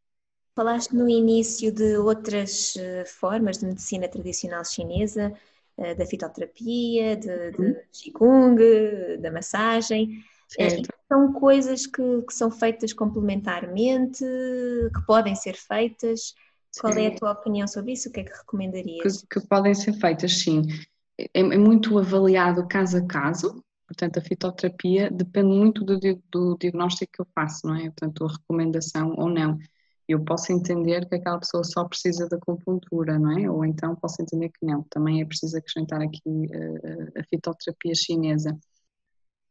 [0.59, 5.33] Falaste no início de outras eh, formas de medicina tradicional chinesa,
[5.77, 7.77] eh, da fitoterapia, de, de uhum.
[7.93, 8.59] Qigong,
[9.21, 10.21] da massagem.
[10.59, 10.89] Eh, certo.
[11.07, 16.35] São coisas que, que, são feitas complementarmente, que podem ser feitas.
[16.81, 18.09] Qual é a tua opinião sobre isso?
[18.09, 19.23] O que é que recomendarias?
[19.23, 20.63] Que, que podem ser feitas, sim.
[21.17, 27.13] É, é, muito avaliado caso a caso, portanto, a fitoterapia depende muito do, do diagnóstico
[27.13, 27.85] que eu faço, não é?
[27.85, 29.57] Portanto, a recomendação ou não
[30.09, 33.51] eu posso entender que aquela pessoa só precisa da acupuntura, não é?
[33.51, 38.59] Ou então posso entender que não, também é preciso acrescentar aqui uh, a fitoterapia chinesa.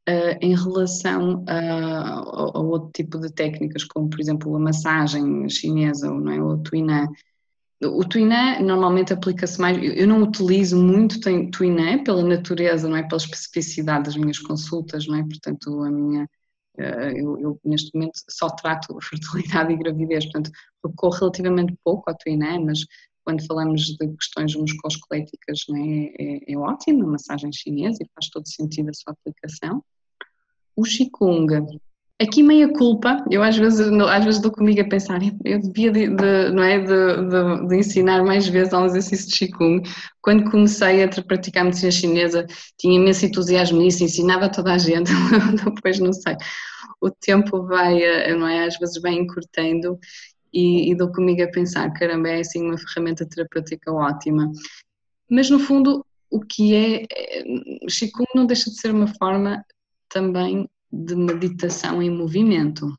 [0.09, 6.09] Uh, em relação a, a, outro tipo de técnicas, como por exemplo a massagem chinesa,
[6.09, 6.41] não é?
[6.41, 7.07] o tuiná,
[7.83, 11.19] o tuiná normalmente aplica-se mais, eu não utilizo muito
[11.51, 13.03] tuiná pela natureza, não é?
[13.03, 15.23] Pela especificidade das minhas consultas, não é?
[15.23, 16.27] Portanto, a minha
[16.77, 20.51] eu, eu, neste momento só trato fertilidade e gravidez, portanto
[20.85, 22.79] recorro relativamente pouco ao Twinam, mas
[23.27, 26.13] quando falamos de questões musculoesqueléticas é?
[26.17, 29.83] É, é ótimo, a massagem chinesa e faz todo sentido a sua aplicação.
[30.75, 31.77] O Qigong,
[32.19, 36.07] aqui meia culpa, eu às vezes, às vezes dou comigo a pensar, eu devia de,
[36.07, 39.83] de não é, de, de, de, ensinar mais vezes ao exercício de Qigong.
[40.21, 42.45] Quando comecei a praticar medicina chinesa,
[42.77, 45.11] tinha imenso entusiasmo nisso, ensinava toda a gente,
[45.63, 46.35] depois não sei.
[46.99, 49.99] O tempo vai, eh, não é, às vezes vai encurtando
[50.51, 54.51] e, e dou comigo a pensar, caramba, é assim uma ferramenta terapêutica ótima.
[55.29, 57.43] Mas no fundo, o que é, é
[57.87, 59.63] Qigong não deixa de ser uma forma
[60.09, 62.93] também de meditação em movimento.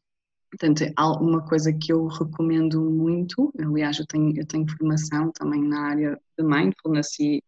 [0.51, 5.62] Portanto, é uma coisa que eu recomendo muito, aliás, eu tenho, eu tenho formação também
[5.62, 7.43] na área de mindfulness e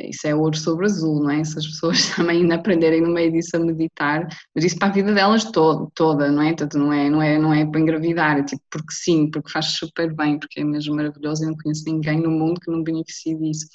[0.00, 1.42] isso é ouro sobre azul, não é?
[1.42, 5.14] Se as pessoas também aprenderem no meio disso a meditar, mas isso para a vida
[5.14, 6.48] delas todo, toda, não é?
[6.48, 9.66] Portanto, não é, não é, não é para engravidar, é tipo porque sim, porque faz
[9.72, 13.34] super bem, porque é mesmo maravilhoso, eu não conheço ninguém no mundo que não beneficie
[13.36, 13.66] disso.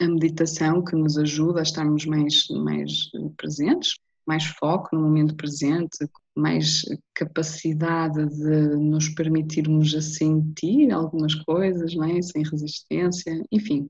[0.00, 5.98] A meditação que nos ajuda a estarmos mais, mais presentes, mais foco no momento presente,
[6.36, 6.82] mais
[7.14, 12.22] capacidade de nos permitirmos a sentir algumas coisas, não é?
[12.22, 13.88] sem resistência, enfim.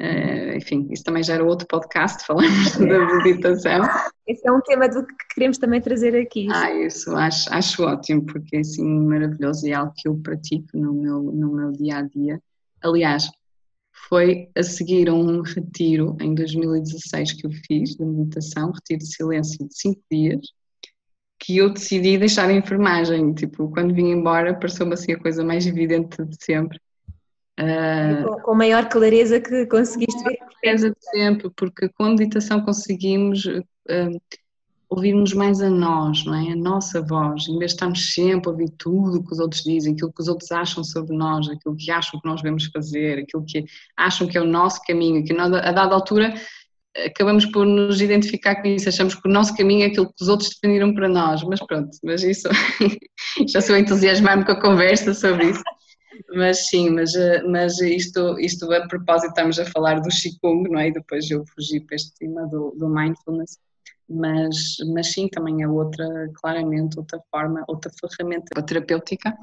[0.00, 3.82] Uh, enfim, isso também já era outro podcast, falamos da meditação.
[4.26, 6.48] Esse é um tema do que queremos também trazer aqui.
[6.50, 10.76] Ah, isso acho, acho ótimo, porque é assim maravilhoso e é algo que eu pratico
[10.76, 12.40] no meu, no meu dia a dia.
[12.82, 13.28] Aliás,
[14.08, 19.14] foi a seguir a um retiro em 2016 que eu fiz de meditação, retiro de
[19.14, 20.40] silêncio de 5 dias,
[21.38, 23.32] que eu decidi deixar a enfermagem.
[23.32, 26.78] Tipo, quando vim embora, pareceu-me assim a coisa mais evidente de sempre.
[27.60, 30.38] Uh, com, com, maior clareza que conseguiste ver.
[30.60, 34.20] Clareza de sempre, porque com a meditação conseguimos uh,
[34.94, 36.52] ouvirmos mais a nós, não é?
[36.52, 39.62] A nossa voz, em vez de estarmos sempre a ouvir tudo o que os outros
[39.62, 43.20] dizem, aquilo que os outros acham sobre nós, aquilo que acham que nós devemos fazer,
[43.20, 43.64] aquilo que
[43.96, 46.34] acham que é o nosso caminho, que nós, a dada altura
[47.06, 50.28] acabamos por nos identificar com isso, achamos que o nosso caminho é aquilo que os
[50.28, 52.46] outros definiram para nós, mas pronto, mas isso,
[53.48, 55.62] já sou entusiasmar-me com a conversa sobre isso.
[56.34, 57.12] Mas sim, mas,
[57.48, 60.88] mas isto, isto a propósito, estamos a falar do Qigong, não é?
[60.88, 63.56] E depois eu fugi para este tema do, do mindfulness
[64.08, 69.36] mas, mas sim, também é outra, claramente, outra forma, outra ferramenta terapêutica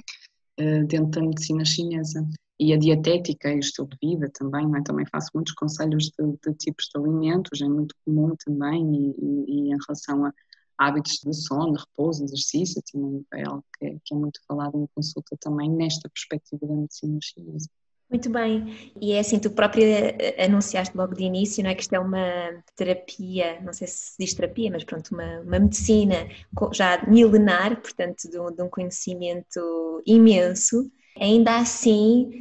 [0.60, 2.28] uh, dentro da medicina chinesa.
[2.62, 4.84] E a dietética e o estilo de vida também, é?
[4.84, 9.46] também faço muitos conselhos de, de, tipos de alimentos, é muito comum também, e, e,
[9.48, 10.34] e em relação a
[10.78, 14.78] hábitos de sono, de repouso, exercício, também é algo que é, que é muito falado
[14.78, 17.70] em consulta também nesta perspectiva da medicina chinesa.
[18.10, 21.84] Muito bem, e é assim, tu própria eh, anunciaste logo de início, não é que
[21.84, 26.28] isto é uma terapia, não sei se diz terapia, mas pronto, uma, uma medicina
[26.74, 32.32] já milenar, portanto de um, de um conhecimento imenso, ainda assim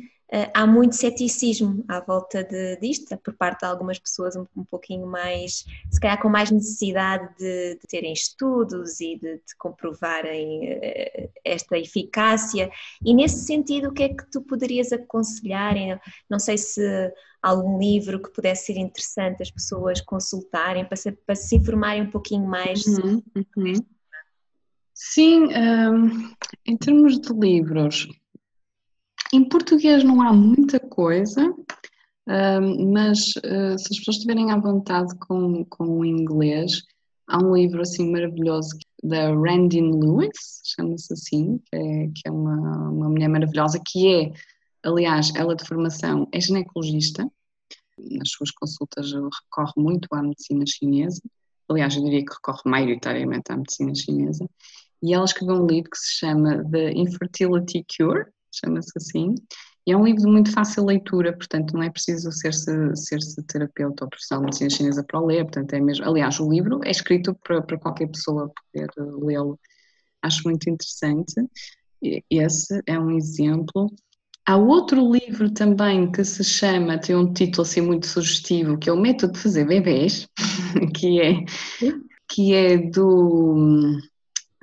[0.52, 5.06] há muito ceticismo à volta de, disto, por parte de algumas pessoas um, um pouquinho
[5.06, 11.30] mais, se calhar com mais necessidade de, de terem estudos e de, de, comprovarem eh,
[11.44, 12.70] esta eficácia.
[13.04, 15.74] E nesse sentido, o que é que tu poderias aconselhar?
[16.28, 17.12] Não sei se
[17.42, 22.10] algum livro que pudesse ser interessante as pessoas consultarem para se, para se informarem um
[22.10, 23.22] pouquinho mais uhum,
[23.56, 23.72] uhum.
[24.92, 26.34] Sim, um, ehm,
[26.66, 28.08] em termos de livros,
[29.32, 31.54] em português não há muita coisa,
[32.92, 36.82] mas uh, se as pessoas estiverem à vontade com, com o inglês,
[37.26, 42.90] há um livro assim maravilhoso da Randin Lewis, chama-se assim, que é, que é uma,
[42.90, 44.32] uma mulher maravilhosa, que é,
[44.82, 47.30] aliás, ela de formação é ginecologista,
[47.98, 51.22] nas suas consultas recorre muito à medicina chinesa,
[51.68, 54.48] aliás, eu diria que recorre maioritariamente à medicina chinesa,
[55.02, 58.26] e ela escreveu um livro que se chama The Infertility Cure,
[58.64, 59.34] chama-se assim.
[59.86, 63.42] E é um livro de muito fácil leitura, portanto não é preciso ser-se ser -se
[63.44, 66.80] terapeuta ou profissional de medicina chinesa para o ler, portanto é mesmo, aliás o livro
[66.84, 68.90] é escrito para, para qualquer pessoa poder
[69.22, 69.58] lê-lo,
[70.22, 71.34] acho muito interessante,
[72.02, 73.90] e esse é um exemplo.
[74.46, 78.92] Há outro livro também que se chama, tem um título assim muito sugestivo, que é
[78.92, 80.28] o Método de Fazer Bebês,
[80.94, 81.44] que é,
[82.28, 83.98] que é do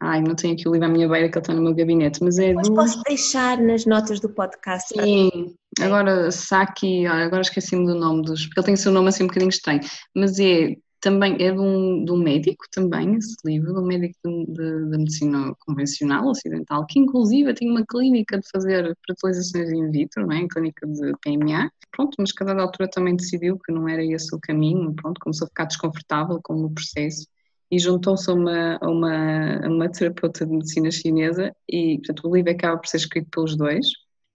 [0.02, 2.22] Ai, não tenho aqui o livro à minha beira que ele está no meu gabinete,
[2.22, 2.76] mas é Mas do...
[2.76, 4.94] posso deixar nas notas do podcast.
[4.94, 9.24] Sim, agora Saki, agora esqueci-me do nome dos, porque ele tem o seu nome assim
[9.24, 9.80] um bocadinho estranho,
[10.14, 10.76] mas é
[11.06, 15.54] também, é de um, de um médico também, esse livro, de um médico de medicina
[15.60, 20.48] convencional, ocidental, que inclusive tem uma clínica de fazer fertilizações in vitro, não é?
[20.48, 24.96] clínica de PMA, pronto, mas cada altura também decidiu que não era esse o caminho,
[24.96, 27.28] pronto, começou a ficar desconfortável com o processo
[27.72, 32.78] e juntou-se a uma, uma, uma terapeuta de medicina chinesa e, portanto, o livro acaba
[32.78, 33.88] por ser escrito pelos dois,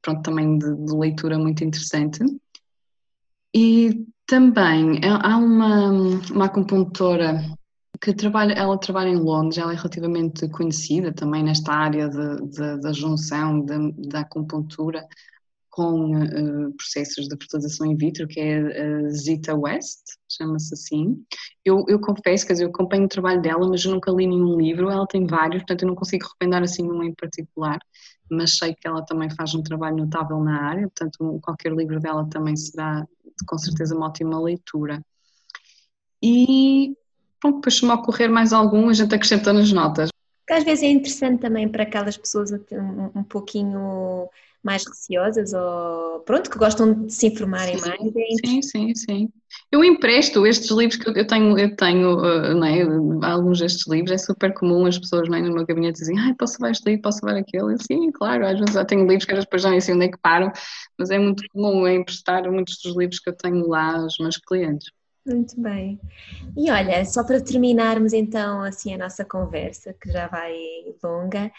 [0.03, 2.21] pronto, também de, de leitura muito interessante.
[3.55, 5.91] E também há uma,
[6.31, 7.41] uma acupuntora
[8.01, 12.81] que trabalha, ela trabalha em Londres, ela é relativamente conhecida também nesta área de, de,
[12.81, 15.07] da junção da acupuntura
[15.81, 21.25] com uh, processos de fertilização in vitro, que é a Zita West, chama-se assim.
[21.65, 24.59] Eu, eu confesso, quer dizer, eu acompanho o trabalho dela, mas eu nunca li nenhum
[24.59, 27.79] livro, ela tem vários, portanto eu não consigo recomendar assim um em particular,
[28.31, 32.29] mas sei que ela também faz um trabalho notável na área, portanto qualquer livro dela
[32.29, 33.07] também será
[33.47, 35.03] com certeza uma ótima leitura.
[36.23, 36.95] E
[37.43, 40.11] bom, depois se me ocorrer mais algum, a gente acrescenta nas notas.
[40.51, 44.29] Às vezes é interessante também para aquelas pessoas um, um pouquinho
[44.63, 48.01] mais receosas ou pronto, que gostam de se informarem sim, mais.
[48.01, 49.29] É sim, sim, sim.
[49.73, 53.27] Eu empresto estes livros que eu tenho, eu tenho uh, não é?
[53.27, 55.43] alguns destes livros, é super comum as pessoas não é?
[55.43, 57.77] no meu gabinete dizem, ai, posso levar este livro, posso levar aquele?
[57.83, 60.19] sim, claro, às vezes já tenho livros que depois já nem sei onde é que
[60.19, 60.53] param,
[60.99, 64.37] mas é muito comum é emprestar muitos dos livros que eu tenho lá aos meus
[64.37, 64.91] clientes.
[65.27, 66.01] Muito bem.
[66.57, 70.55] E olha, só para terminarmos então assim a nossa conversa, que já vai
[71.03, 71.53] longa,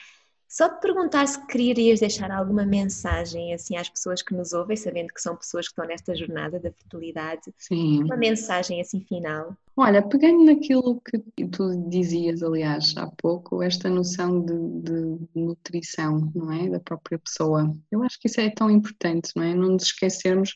[0.51, 5.07] só te perguntar se querias deixar alguma mensagem assim às pessoas que nos ouvem, sabendo
[5.13, 7.53] que são pessoas que estão nesta jornada da fertilidade.
[7.57, 8.03] Sim.
[8.03, 9.55] Uma mensagem assim final.
[9.77, 16.51] Olha, pegando naquilo que tu dizias, aliás, há pouco, esta noção de, de, nutrição, não
[16.51, 16.67] é?
[16.67, 17.73] Da própria pessoa.
[17.89, 19.55] Eu acho que isso é tão importante, não é?
[19.55, 20.53] Não nos esquecermos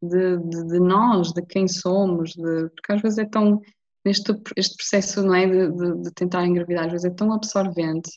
[0.00, 3.60] de, de, de nós, de quem somos, de, porque às vezes é tão.
[4.04, 5.44] Neste este processo, não é?
[5.44, 8.10] De tentar engravidar, às vezes é tão absorvente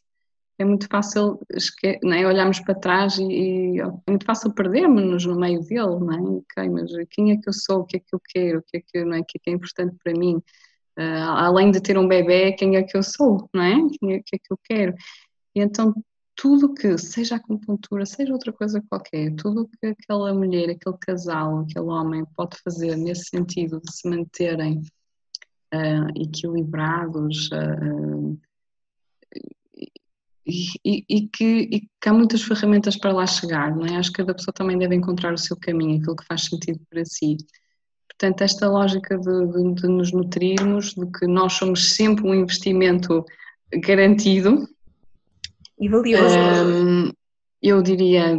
[0.62, 1.99] é muito fácil esque...
[2.03, 2.28] é?
[2.28, 6.22] olharmos para trás e, e, é muito fácil perdermos-nos no meio dele, não é?
[6.22, 8.78] Okay, mas quem é que eu sou, o que é que eu quero, o que
[8.78, 9.20] é que, não é?
[9.20, 10.36] O que, é, que é importante para mim?
[10.97, 13.76] Uh, além de ter um bebê, quem é que eu sou, não é?
[13.99, 14.93] Quem é, o que é que eu quero?
[15.55, 15.93] E então
[16.36, 21.86] tudo que, seja acupuntura, seja outra coisa qualquer, tudo que aquela mulher, aquele casal, aquele
[21.86, 24.82] homem pode fazer nesse sentido de se manterem
[25.74, 28.39] uh, equilibrados, uh,
[30.46, 33.98] e, e, que, e, que, há muitas ferramentas para lá chegar, não é?
[33.98, 37.06] Acho que cada pessoa também deve encontrar o seu caminho, aquilo que faz sentido para
[37.06, 37.38] si.
[38.10, 43.26] Portanto, esta lógica de, de, de nos nutrirmos, de que nós somos sempre um investimento
[43.84, 44.68] garantido.
[45.80, 46.38] E valioso.
[46.38, 47.12] Um,
[47.62, 48.36] eu diria,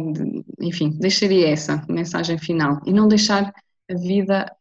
[0.59, 3.53] enfim, deixaria essa mensagem final e não deixar
[3.89, 4.51] a vida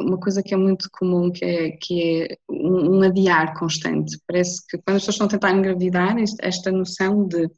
[0.00, 4.18] uma coisa que é muito comum que é, que é um, adiar constante.
[4.26, 7.50] Parece que quando as pessoas estão a tentar engravidar, esta noção de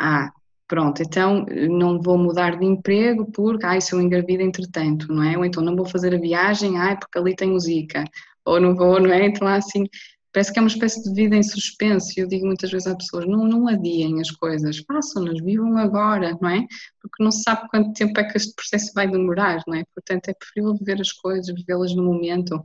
[0.00, 0.30] ah,
[0.66, 5.36] pronto, então não vou mudar de emprego porque ai, se eu engravido entretanto, não é?
[5.38, 8.04] Ou então não vou fazer a viagem, ai, porque ali tem o Zika,
[8.44, 9.26] ou não vou, não é?
[9.26, 9.84] Então assim
[10.32, 12.12] Parece que é uma espécie de vida em suspenso.
[12.16, 16.48] Eu digo muitas vezes às pessoas: não, não adiem as coisas, façam-nas, vivam agora, não
[16.48, 16.66] é?
[17.00, 19.84] Porque não se sabe quanto tempo é que este processo vai demorar, não é?
[19.94, 22.60] Portanto, é preferível viver as coisas, vivê-las no momento.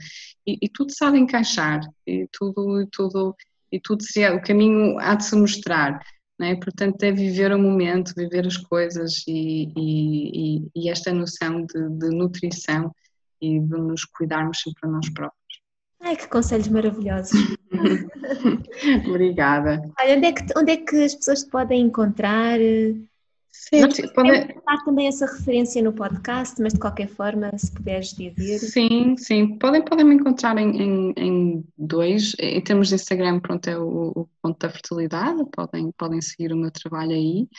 [0.45, 3.35] E, e, tudo sabe encaixar, e tudo, e tudo,
[3.71, 5.99] e tudo se é, o caminho há de se mostrar.
[6.39, 6.55] É?
[6.55, 12.09] Portanto, é viver o momento, viver as coisas e, e, e esta noção de, de,
[12.09, 12.93] nutrição
[13.41, 15.46] e de nos cuidarmos sempre a nós próprios.
[16.07, 17.57] Ai, que conselhos maravilhosos.
[19.09, 19.81] Obrigada.
[19.99, 22.57] Olha, onde é, que, onde é que as pessoas te podem encontrar?
[23.51, 28.13] Sim, Nós podem dar também essa referência no podcast, mas de qualquer forma, se puderes
[28.13, 28.57] dizer.
[28.59, 32.33] Sim, sim, podem, podem me encontrar em, em, em dois.
[32.39, 36.57] Em termos de Instagram, pronto, é o, o, ponto da fertilidade, podem, podem seguir o
[36.57, 37.49] meu trabalho aí.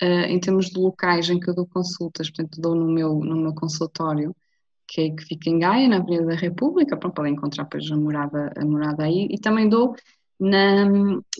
[0.00, 3.34] Uh, em termos de locais em que eu dou consultas, portanto, dou no meu, no
[3.34, 4.32] meu consultório,
[4.86, 7.96] que, é, que fica em Gaia, na Avenida da República, pronto, podem encontrar depois a
[7.96, 9.94] morada, a morada aí, e também dou
[10.38, 10.84] na,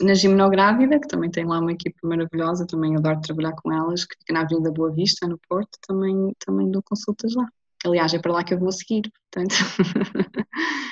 [0.01, 4.17] na Gimnográvida, que também tem lá uma equipe maravilhosa, também adoro trabalhar com elas, que
[4.19, 7.47] fica na Avenida Boa Vista, no Porto, também, também dou consultas lá.
[7.85, 9.55] Aliás, é para lá que eu vou seguir, portanto.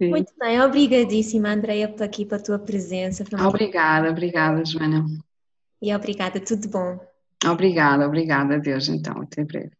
[0.00, 3.22] Muito bem, obrigadíssima, Andreia, por aqui, pela tua presença.
[3.46, 5.04] Obrigada, obrigada, Joana.
[5.80, 6.98] E obrigada, tudo bom.
[7.46, 9.79] Obrigada, obrigada, adeus então, até breve.